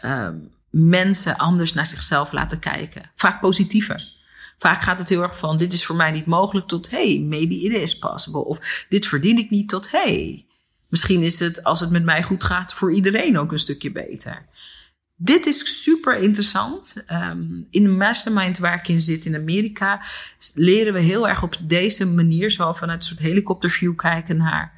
um, 0.03 0.53
mensen 0.69 1.37
anders 1.37 1.73
naar 1.73 1.85
zichzelf 1.85 2.31
laten 2.31 2.59
kijken. 2.59 3.11
Vaak 3.15 3.39
positiever. 3.39 4.14
Vaak 4.57 4.81
gaat 4.81 5.00
het 5.00 5.09
heel 5.09 5.21
erg 5.21 5.38
van: 5.38 5.57
dit 5.57 5.74
is 5.74 5.85
voor 5.85 5.95
mij 5.95 6.12
niet 6.12 6.25
mogelijk, 6.25 6.67
tot 6.67 6.89
hey, 6.91 7.25
maybe 7.29 7.55
it 7.55 7.71
is 7.71 7.97
possible. 7.97 8.45
Of 8.45 8.85
dit 8.89 9.07
verdien 9.07 9.38
ik 9.38 9.50
niet, 9.50 9.69
tot 9.69 9.91
hey, 9.91 10.45
misschien 10.88 11.21
is 11.21 11.39
het 11.39 11.63
als 11.63 11.79
het 11.79 11.89
met 11.89 12.03
mij 12.03 12.24
goed 12.24 12.43
gaat 12.43 12.74
voor 12.74 12.93
iedereen 12.93 13.38
ook 13.38 13.51
een 13.51 13.59
stukje 13.59 13.91
beter. 13.91 14.45
Dit 15.17 15.45
is 15.45 15.83
super 15.83 16.17
interessant. 16.17 17.03
Um, 17.12 17.67
in 17.69 17.83
de 17.83 17.89
mastermind 17.89 18.57
waar 18.57 18.75
ik 18.75 18.88
in 18.88 19.01
zit 19.01 19.25
in 19.25 19.35
Amerika, 19.35 20.01
leren 20.53 20.93
we 20.93 21.00
heel 21.00 21.27
erg 21.27 21.43
op 21.43 21.57
deze 21.62 22.05
manier, 22.05 22.51
zo 22.51 22.74
vanuit 22.74 23.00
een 23.00 23.05
soort 23.05 23.19
helikopterview 23.19 23.95
kijken 23.95 24.38
naar 24.38 24.74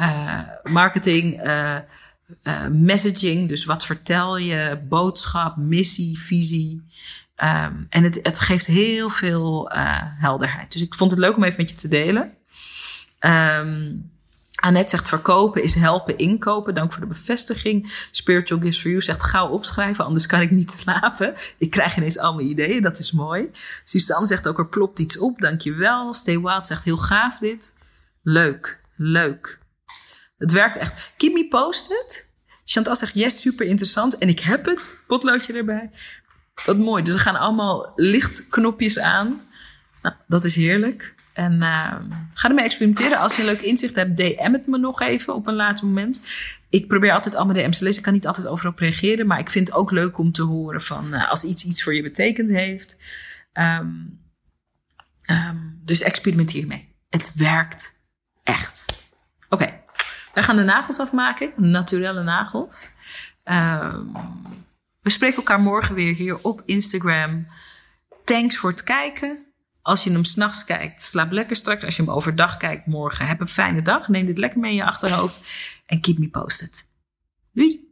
uh, 0.00 0.72
marketing. 0.72 1.44
Uh, 1.46 1.78
uh, 2.44 2.66
messaging, 2.68 3.48
dus 3.48 3.64
wat 3.64 3.86
vertel 3.86 4.36
je, 4.36 4.82
boodschap, 4.88 5.56
missie, 5.56 6.18
visie. 6.18 6.82
Um, 7.44 7.86
en 7.88 8.02
het, 8.02 8.18
het 8.22 8.38
geeft 8.38 8.66
heel 8.66 9.08
veel 9.08 9.72
uh, 9.72 9.98
helderheid. 10.00 10.72
Dus 10.72 10.82
ik 10.82 10.94
vond 10.94 11.10
het 11.10 11.20
leuk 11.20 11.36
om 11.36 11.44
even 11.44 11.60
met 11.60 11.70
je 11.70 11.76
te 11.76 11.88
delen. 11.88 12.34
Um, 13.20 14.10
Annette 14.62 14.90
zegt 14.90 15.08
verkopen 15.08 15.62
is 15.62 15.74
helpen 15.74 16.18
inkopen. 16.18 16.74
Dank 16.74 16.92
voor 16.92 17.00
de 17.00 17.06
bevestiging. 17.06 18.06
Spiritual 18.10 18.60
Gifts 18.60 18.80
for 18.80 18.90
You 18.90 19.02
zegt 19.02 19.22
gauw 19.22 19.48
opschrijven, 19.48 20.04
anders 20.04 20.26
kan 20.26 20.40
ik 20.40 20.50
niet 20.50 20.72
slapen. 20.82 21.34
Ik 21.58 21.70
krijg 21.70 21.96
ineens 21.96 22.18
al 22.18 22.34
mijn 22.34 22.48
ideeën, 22.48 22.82
dat 22.82 22.98
is 22.98 23.12
mooi. 23.12 23.50
Suzanne 23.84 24.26
zegt 24.26 24.48
ook 24.48 24.58
er 24.58 24.68
plopt 24.68 24.98
iets 24.98 25.18
op, 25.18 25.40
dankjewel. 25.40 26.14
Stay 26.14 26.40
Wild 26.40 26.66
zegt 26.66 26.84
heel 26.84 26.96
gaaf 26.96 27.38
dit. 27.38 27.76
Leuk, 28.22 28.80
leuk. 28.96 29.58
Het 30.38 30.52
werkt 30.52 30.76
echt. 30.76 31.12
Keep 31.16 31.32
me 31.32 31.48
posted. 31.48 32.30
Chantal 32.64 32.96
zegt 32.96 33.14
yes, 33.14 33.40
super 33.40 33.66
interessant. 33.66 34.18
En 34.18 34.28
ik 34.28 34.40
heb 34.40 34.64
het, 34.64 35.02
potloodje 35.06 35.52
erbij. 35.52 35.90
Wat 36.64 36.76
mooi. 36.76 37.02
Dus 37.02 37.14
er 37.14 37.20
gaan 37.20 37.36
allemaal 37.36 37.92
lichtknopjes 37.96 38.98
aan. 38.98 39.40
Nou, 40.02 40.14
dat 40.26 40.44
is 40.44 40.54
heerlijk. 40.54 41.14
En 41.32 41.52
uh, 41.52 41.96
ga 42.34 42.48
ermee 42.48 42.64
experimenteren. 42.64 43.18
Als 43.18 43.36
je 43.36 43.42
een 43.42 43.48
leuk 43.48 43.60
inzicht 43.60 43.94
hebt, 43.94 44.16
DM 44.16 44.52
het 44.52 44.66
me 44.66 44.78
nog 44.78 45.00
even 45.00 45.34
op 45.34 45.46
een 45.46 45.54
later 45.54 45.86
moment. 45.86 46.22
Ik 46.70 46.88
probeer 46.88 47.12
altijd 47.12 47.34
allemaal 47.34 47.54
DM's 47.54 47.78
te 47.78 47.84
lezen. 47.84 47.98
Ik 47.98 48.04
kan 48.04 48.12
niet 48.12 48.26
altijd 48.26 48.46
overal 48.46 48.72
reageren. 48.76 49.26
Maar 49.26 49.38
ik 49.38 49.50
vind 49.50 49.66
het 49.66 49.76
ook 49.76 49.90
leuk 49.90 50.18
om 50.18 50.32
te 50.32 50.42
horen 50.42 50.82
van 50.82 51.14
uh, 51.14 51.30
als 51.30 51.44
iets 51.44 51.64
iets 51.64 51.82
voor 51.82 51.94
je 51.94 52.02
betekend 52.02 52.50
heeft. 52.50 52.98
Um, 53.52 54.20
um, 55.30 55.80
dus 55.84 56.00
experimenteer 56.00 56.66
mee. 56.66 56.94
Het 57.10 57.34
werkt 57.34 58.02
echt. 58.42 58.86
Oké, 59.48 59.82
okay. 60.32 60.44
gaan 60.44 60.56
de 60.56 60.62
nagels 60.62 60.98
afmaken. 60.98 61.52
Naturelle 61.56 62.22
nagels. 62.22 62.90
Um, 63.44 64.12
we 65.02 65.10
spreken 65.10 65.36
elkaar 65.36 65.60
morgen 65.60 65.94
weer 65.94 66.14
hier 66.14 66.38
op 66.42 66.62
Instagram. 66.64 67.46
Thanks 68.24 68.56
voor 68.56 68.70
het 68.70 68.82
kijken. 68.82 69.46
Als 69.82 70.04
je 70.04 70.10
hem 70.10 70.24
s'nachts 70.24 70.64
kijkt, 70.64 71.02
slaap 71.02 71.30
lekker 71.30 71.56
straks. 71.56 71.84
Als 71.84 71.96
je 71.96 72.02
hem 72.02 72.12
overdag 72.12 72.56
kijkt 72.56 72.86
morgen, 72.86 73.26
heb 73.26 73.40
een 73.40 73.48
fijne 73.48 73.82
dag. 73.82 74.08
Neem 74.08 74.26
dit 74.26 74.38
lekker 74.38 74.60
mee 74.60 74.70
in 74.70 74.76
je 74.76 74.84
achterhoofd. 74.84 75.40
En 75.86 76.00
keep 76.00 76.18
me 76.18 76.28
posted. 76.28 76.88
Doei! 77.52 77.90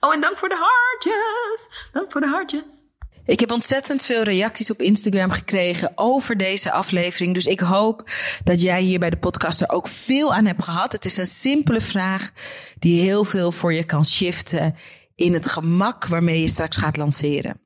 Oh, 0.00 0.14
en 0.14 0.20
dank 0.20 0.38
voor 0.38 0.48
de 0.48 0.68
hartjes. 0.68 1.88
Dank 1.92 2.12
voor 2.12 2.20
de 2.20 2.26
hartjes. 2.26 2.87
Ik 3.28 3.40
heb 3.40 3.50
ontzettend 3.50 4.04
veel 4.04 4.22
reacties 4.22 4.70
op 4.70 4.82
Instagram 4.82 5.30
gekregen 5.30 5.92
over 5.94 6.36
deze 6.36 6.70
aflevering. 6.70 7.34
Dus 7.34 7.46
ik 7.46 7.60
hoop 7.60 8.10
dat 8.44 8.60
jij 8.60 8.80
hier 8.82 8.98
bij 8.98 9.10
de 9.10 9.18
podcast 9.18 9.60
er 9.60 9.70
ook 9.70 9.88
veel 9.88 10.34
aan 10.34 10.46
hebt 10.46 10.64
gehad. 10.64 10.92
Het 10.92 11.04
is 11.04 11.16
een 11.16 11.26
simpele 11.26 11.80
vraag 11.80 12.30
die 12.78 13.00
heel 13.00 13.24
veel 13.24 13.52
voor 13.52 13.72
je 13.72 13.84
kan 13.84 14.04
shiften 14.04 14.74
in 15.14 15.32
het 15.32 15.48
gemak 15.48 16.06
waarmee 16.06 16.40
je 16.40 16.48
straks 16.48 16.76
gaat 16.76 16.96
lanceren. 16.96 17.60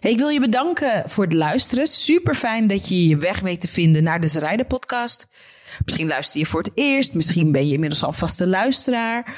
Hey, 0.00 0.10
ik 0.10 0.18
wil 0.18 0.28
je 0.28 0.40
bedanken 0.40 1.02
voor 1.06 1.24
het 1.24 1.32
luisteren. 1.32 1.86
Super 1.86 2.34
fijn 2.34 2.66
dat 2.66 2.88
je 2.88 3.08
je 3.08 3.16
weg 3.16 3.40
weet 3.40 3.60
te 3.60 3.68
vinden 3.68 4.02
naar 4.02 4.20
de 4.20 4.28
Zrijden 4.28 4.66
podcast. 4.66 5.26
Misschien 5.84 6.08
luister 6.08 6.40
je 6.40 6.46
voor 6.46 6.62
het 6.62 6.72
eerst. 6.74 7.14
Misschien 7.14 7.52
ben 7.52 7.66
je 7.66 7.72
inmiddels 7.72 8.04
al 8.04 8.12
vaste 8.12 8.46
luisteraar. 8.46 9.34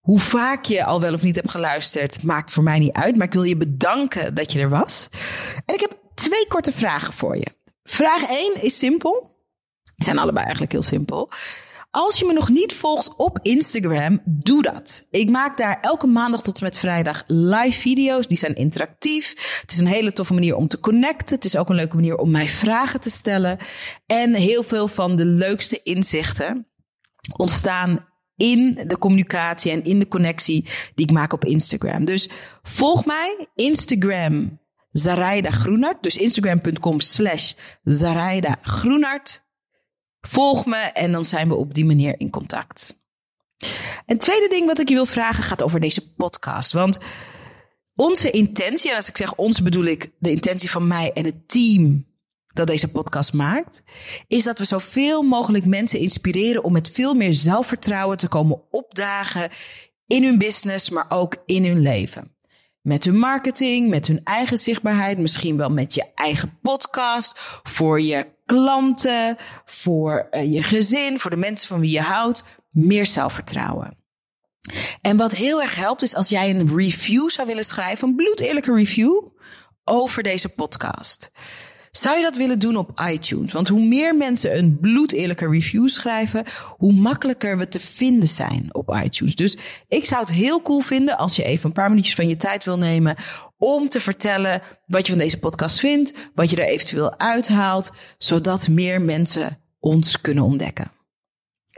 Hoe 0.00 0.20
vaak 0.20 0.64
je 0.64 0.84
al 0.84 1.00
wel 1.00 1.12
of 1.12 1.22
niet 1.22 1.36
hebt 1.36 1.50
geluisterd, 1.50 2.22
maakt 2.22 2.52
voor 2.52 2.62
mij 2.62 2.78
niet 2.78 2.92
uit. 2.92 3.16
Maar 3.16 3.26
ik 3.26 3.32
wil 3.32 3.42
je 3.42 3.56
bedanken 3.56 4.34
dat 4.34 4.52
je 4.52 4.60
er 4.60 4.68
was. 4.68 5.08
En 5.64 5.74
ik 5.74 5.80
heb 5.80 5.98
twee 6.14 6.46
korte 6.46 6.72
vragen 6.72 7.12
voor 7.12 7.36
je. 7.36 7.46
Vraag 7.82 8.30
1 8.30 8.62
is 8.62 8.78
simpel. 8.78 9.38
Ze 9.84 10.04
zijn 10.04 10.18
allebei 10.18 10.42
eigenlijk 10.42 10.72
heel 10.72 10.82
simpel. 10.82 11.30
Als 11.90 12.18
je 12.18 12.24
me 12.24 12.32
nog 12.32 12.48
niet 12.48 12.74
volgt 12.74 13.16
op 13.16 13.38
Instagram, 13.42 14.20
doe 14.24 14.62
dat. 14.62 15.06
Ik 15.10 15.30
maak 15.30 15.56
daar 15.56 15.78
elke 15.80 16.06
maandag 16.06 16.42
tot 16.42 16.58
en 16.58 16.64
met 16.64 16.78
vrijdag 16.78 17.24
live 17.26 17.80
video's. 17.80 18.26
Die 18.26 18.38
zijn 18.38 18.54
interactief. 18.54 19.58
Het 19.60 19.70
is 19.70 19.78
een 19.78 19.86
hele 19.86 20.12
toffe 20.12 20.34
manier 20.34 20.56
om 20.56 20.68
te 20.68 20.80
connecten. 20.80 21.34
Het 21.36 21.44
is 21.44 21.56
ook 21.56 21.68
een 21.68 21.74
leuke 21.74 21.94
manier 21.94 22.16
om 22.16 22.30
mij 22.30 22.46
vragen 22.46 23.00
te 23.00 23.10
stellen. 23.10 23.58
En 24.06 24.34
heel 24.34 24.62
veel 24.62 24.88
van 24.88 25.16
de 25.16 25.24
leukste 25.24 25.80
inzichten 25.82 26.66
ontstaan 27.36 28.08
in 28.40 28.80
de 28.86 28.98
communicatie 28.98 29.72
en 29.72 29.84
in 29.84 29.98
de 29.98 30.08
connectie 30.08 30.64
die 30.94 31.06
ik 31.06 31.12
maak 31.12 31.32
op 31.32 31.44
Instagram. 31.44 32.04
Dus 32.04 32.28
volg 32.62 33.04
mij, 33.04 33.48
Instagram 33.54 34.58
Zaraida 34.92 35.50
Groenart. 35.50 36.02
Dus 36.02 36.16
instagram.com 36.16 37.00
slash 37.00 37.52
Zaraida 37.84 38.58
Groenart. 38.62 39.48
Volg 40.20 40.66
me 40.66 40.76
en 40.76 41.12
dan 41.12 41.24
zijn 41.24 41.48
we 41.48 41.54
op 41.54 41.74
die 41.74 41.84
manier 41.84 42.14
in 42.18 42.30
contact. 42.30 42.98
Een 44.06 44.18
tweede 44.18 44.48
ding 44.48 44.66
wat 44.66 44.78
ik 44.78 44.88
je 44.88 44.94
wil 44.94 45.06
vragen 45.06 45.42
gaat 45.42 45.62
over 45.62 45.80
deze 45.80 46.14
podcast. 46.14 46.72
Want 46.72 46.98
onze 47.94 48.30
intentie, 48.30 48.90
en 48.90 48.96
als 48.96 49.08
ik 49.08 49.16
zeg 49.16 49.34
ons 49.34 49.62
bedoel 49.62 49.84
ik 49.84 50.10
de 50.18 50.30
intentie 50.30 50.70
van 50.70 50.86
mij 50.86 51.12
en 51.12 51.24
het 51.24 51.48
team 51.48 52.09
dat 52.52 52.66
deze 52.66 52.88
podcast 52.88 53.32
maakt, 53.32 53.82
is 54.26 54.44
dat 54.44 54.58
we 54.58 54.64
zoveel 54.64 55.22
mogelijk 55.22 55.66
mensen 55.66 55.98
inspireren 55.98 56.64
om 56.64 56.72
met 56.72 56.90
veel 56.90 57.14
meer 57.14 57.34
zelfvertrouwen 57.34 58.16
te 58.16 58.28
komen 58.28 58.62
opdagen 58.70 59.50
in 60.06 60.24
hun 60.24 60.38
business, 60.38 60.90
maar 60.90 61.06
ook 61.08 61.36
in 61.46 61.64
hun 61.64 61.80
leven. 61.80 62.34
Met 62.80 63.04
hun 63.04 63.18
marketing, 63.18 63.88
met 63.88 64.06
hun 64.06 64.20
eigen 64.24 64.58
zichtbaarheid, 64.58 65.18
misschien 65.18 65.56
wel 65.56 65.70
met 65.70 65.94
je 65.94 66.06
eigen 66.14 66.58
podcast, 66.62 67.32
voor 67.62 68.00
je 68.00 68.26
klanten, 68.46 69.36
voor 69.64 70.26
eh, 70.30 70.52
je 70.52 70.62
gezin, 70.62 71.18
voor 71.18 71.30
de 71.30 71.36
mensen 71.36 71.68
van 71.68 71.80
wie 71.80 71.90
je 71.90 72.00
houdt, 72.00 72.44
meer 72.70 73.06
zelfvertrouwen. 73.06 73.98
En 75.00 75.16
wat 75.16 75.34
heel 75.34 75.62
erg 75.62 75.74
helpt 75.74 76.02
is 76.02 76.14
als 76.14 76.28
jij 76.28 76.50
een 76.50 76.76
review 76.76 77.28
zou 77.28 77.46
willen 77.46 77.64
schrijven, 77.64 78.08
een 78.08 78.14
bloedeerlijke 78.14 78.74
review 78.74 79.26
over 79.84 80.22
deze 80.22 80.48
podcast. 80.48 81.30
Zou 81.90 82.16
je 82.16 82.22
dat 82.22 82.36
willen 82.36 82.58
doen 82.58 82.76
op 82.76 83.00
iTunes? 83.10 83.52
Want 83.52 83.68
hoe 83.68 83.86
meer 83.86 84.16
mensen 84.16 84.58
een 84.58 84.78
bloedeerlijke 84.80 85.48
review 85.48 85.88
schrijven, 85.88 86.44
hoe 86.76 86.92
makkelijker 86.92 87.58
we 87.58 87.68
te 87.68 87.80
vinden 87.80 88.28
zijn 88.28 88.74
op 88.74 89.00
iTunes. 89.04 89.34
Dus 89.34 89.58
ik 89.88 90.04
zou 90.04 90.20
het 90.20 90.32
heel 90.32 90.62
cool 90.62 90.80
vinden 90.80 91.18
als 91.18 91.36
je 91.36 91.44
even 91.44 91.66
een 91.66 91.72
paar 91.72 91.88
minuutjes 91.88 92.14
van 92.14 92.28
je 92.28 92.36
tijd 92.36 92.64
wil 92.64 92.78
nemen 92.78 93.16
om 93.58 93.88
te 93.88 94.00
vertellen 94.00 94.62
wat 94.86 95.06
je 95.06 95.12
van 95.12 95.22
deze 95.22 95.38
podcast 95.38 95.78
vindt, 95.78 96.12
wat 96.34 96.50
je 96.50 96.56
er 96.56 96.68
eventueel 96.68 97.18
uithaalt, 97.18 97.92
zodat 98.18 98.68
meer 98.68 99.00
mensen 99.00 99.62
ons 99.78 100.20
kunnen 100.20 100.44
ontdekken. 100.44 100.92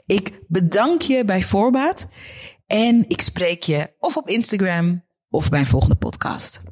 Ik 0.06 0.40
bedank 0.48 1.00
je 1.00 1.24
bij 1.24 1.42
voorbaat 1.42 2.08
en 2.66 3.04
ik 3.08 3.20
spreek 3.20 3.62
je 3.62 3.94
of 3.98 4.16
op 4.16 4.28
Instagram 4.28 5.04
of 5.30 5.48
bij 5.48 5.60
een 5.60 5.66
volgende 5.66 5.96
podcast. 5.96 6.62